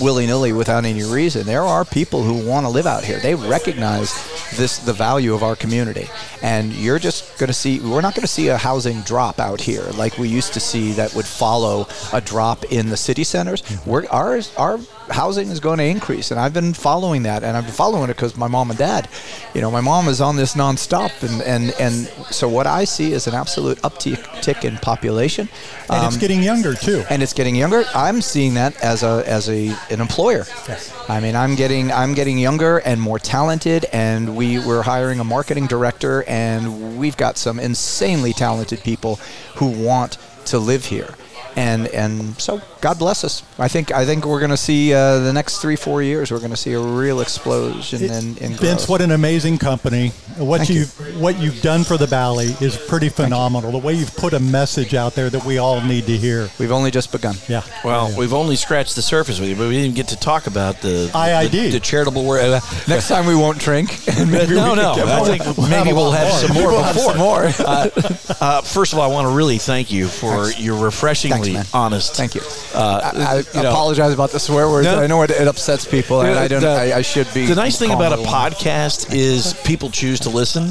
[0.00, 1.44] willy nilly without any reason.
[1.44, 3.18] There are people who want to live out here.
[3.18, 4.14] They recognize
[4.56, 6.08] this the value of our community,
[6.40, 7.78] and you're just gonna see.
[7.80, 11.14] We're not gonna see a housing drop out here like we used to see that
[11.14, 13.62] would follow a drop in the city centers.
[13.84, 14.78] We're ours our
[15.10, 18.14] housing is going to increase, and I've been following that, and I've been following it
[18.16, 19.08] because my mom and dad,
[19.54, 23.12] you know, my mom is on this nonstop, and and and so what I see
[23.12, 25.48] is an absolute uptick in population,
[25.90, 27.04] And it's Um, getting younger too.
[27.08, 27.84] and it's getting younger.
[27.94, 30.46] I'm seeing that as a as a an employer.
[30.68, 30.92] Yes.
[31.08, 35.24] I mean, I'm getting I'm getting younger and more talented, and we we're hiring a
[35.24, 39.20] marketing director, and we've got some insanely talented people
[39.56, 41.10] who want to live here.
[41.56, 43.42] And and so God bless us.
[43.58, 46.30] I think I think we're going to see uh, the next three four years.
[46.30, 48.88] We're going to see a real explosion in, in Vince, growth.
[48.88, 50.08] what an amazing company!
[50.36, 51.18] What Thank you you.
[51.18, 53.72] what you've done for the Valley is pretty phenomenal.
[53.72, 56.48] The way you've put a message out there that we all need to hear.
[56.58, 57.36] We've only just begun.
[57.48, 57.62] Yeah.
[57.84, 58.18] Well, Yeah.
[58.18, 61.10] we've only scratched the surface with you, but we didn't get to talk about the
[61.14, 61.50] IID.
[61.50, 62.42] the, the charitable work.
[62.42, 63.98] Uh, Next time we won't drink.
[64.16, 64.94] And maybe no, we no.
[64.94, 65.26] can get I more.
[65.26, 66.38] think We'll maybe have we'll have more.
[66.38, 67.12] some more We'll have before.
[67.52, 67.86] some more.
[68.38, 70.60] Uh, first of all, I want to really thank you for Thanks.
[70.60, 71.74] your refreshingly Thanks, honest.
[71.74, 72.14] honest.
[72.16, 72.40] Thank you.
[72.74, 74.86] Uh, I, I you know, apologize about the swear words.
[74.86, 74.98] No.
[75.00, 76.60] I know it, it upsets people, and Yeah, I don't.
[76.62, 77.46] the- I, I should be.
[77.46, 78.26] The nice thing about a little.
[78.32, 80.64] podcast is people choose to listen,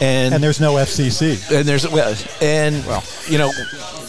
[0.00, 1.50] and And there's no FCC.
[1.52, 3.50] and there's well, and Well, you know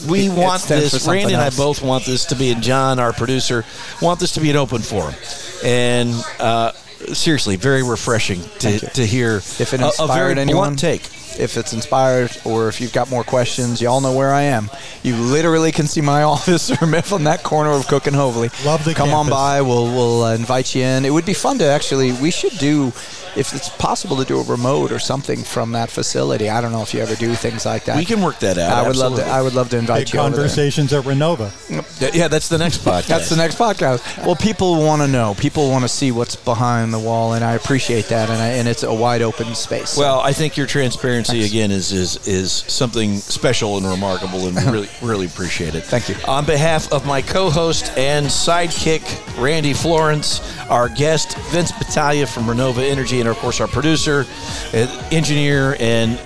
[0.07, 1.05] we it- it want stands this.
[1.05, 1.57] for Randy and I else.
[1.57, 3.65] both want this to be, and John, our producer,
[4.01, 5.15] want this to be an open forum,
[5.63, 6.13] and.
[6.39, 6.71] Uh,
[7.13, 11.03] Seriously, very refreshing to, to hear If it a- a, inspired very anyone, blunt take.
[11.39, 14.69] If it's inspired, or if you've got more questions, y'all know where I am.
[15.03, 18.49] You literally can see my office from that corner of Cook and Hovley.
[18.65, 19.61] Love the Come on by.
[19.61, 21.05] We'll we'll uh, invite you in.
[21.05, 22.13] It would be fun to actually.
[22.13, 22.91] We should do,
[23.37, 26.49] if it's possible, to do a remote or something from that facility.
[26.49, 27.97] I don't know if you ever do things like that.
[27.97, 28.71] We can work that out.
[28.73, 29.25] I would love to.
[29.25, 30.37] I would love to invite Big you over there.
[30.39, 31.51] conversations at Renova.
[32.13, 33.07] Yeah, that's the next podcast.
[33.07, 34.25] That's the next podcast.
[34.25, 35.35] Well, people want to know.
[35.37, 38.29] People want to see what's behind the wall, and I appreciate that.
[38.29, 39.97] And, I, and it's a wide open space.
[39.97, 44.63] Well, I think your transparency again is is is something special and remarkable, and we
[44.71, 45.83] really really appreciate it.
[45.83, 46.15] Thank you.
[46.27, 49.03] On behalf of my co-host and sidekick
[49.41, 54.25] Randy Florence, our guest Vince Battaglia from Renova Energy, and of course our producer,
[54.73, 56.19] uh, engineer, and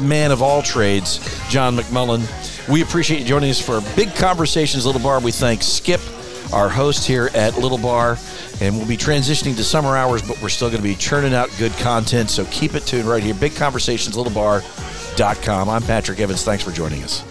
[0.00, 1.18] man of all trades,
[1.48, 2.26] John McMullen.
[2.68, 5.20] We appreciate you joining us for Big Conversations Little Bar.
[5.20, 6.00] We thank Skip,
[6.52, 8.18] our host here at Little Bar,
[8.60, 11.50] and we'll be transitioning to summer hours, but we're still going to be churning out
[11.58, 12.30] good content.
[12.30, 13.34] So keep it tuned right here.
[13.34, 15.68] Big Conversations Little Bar.com.
[15.68, 16.44] I'm Patrick Evans.
[16.44, 17.22] Thanks for joining us.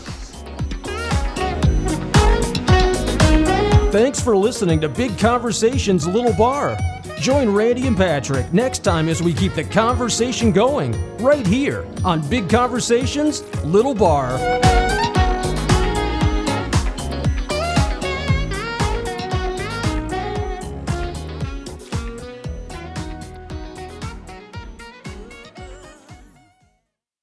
[3.91, 6.78] Thanks for listening to Big Conversations Little Bar.
[7.20, 12.26] Join Randy and Patrick next time as we keep the conversation going right here on
[12.30, 15.09] Big Conversations Little Bar.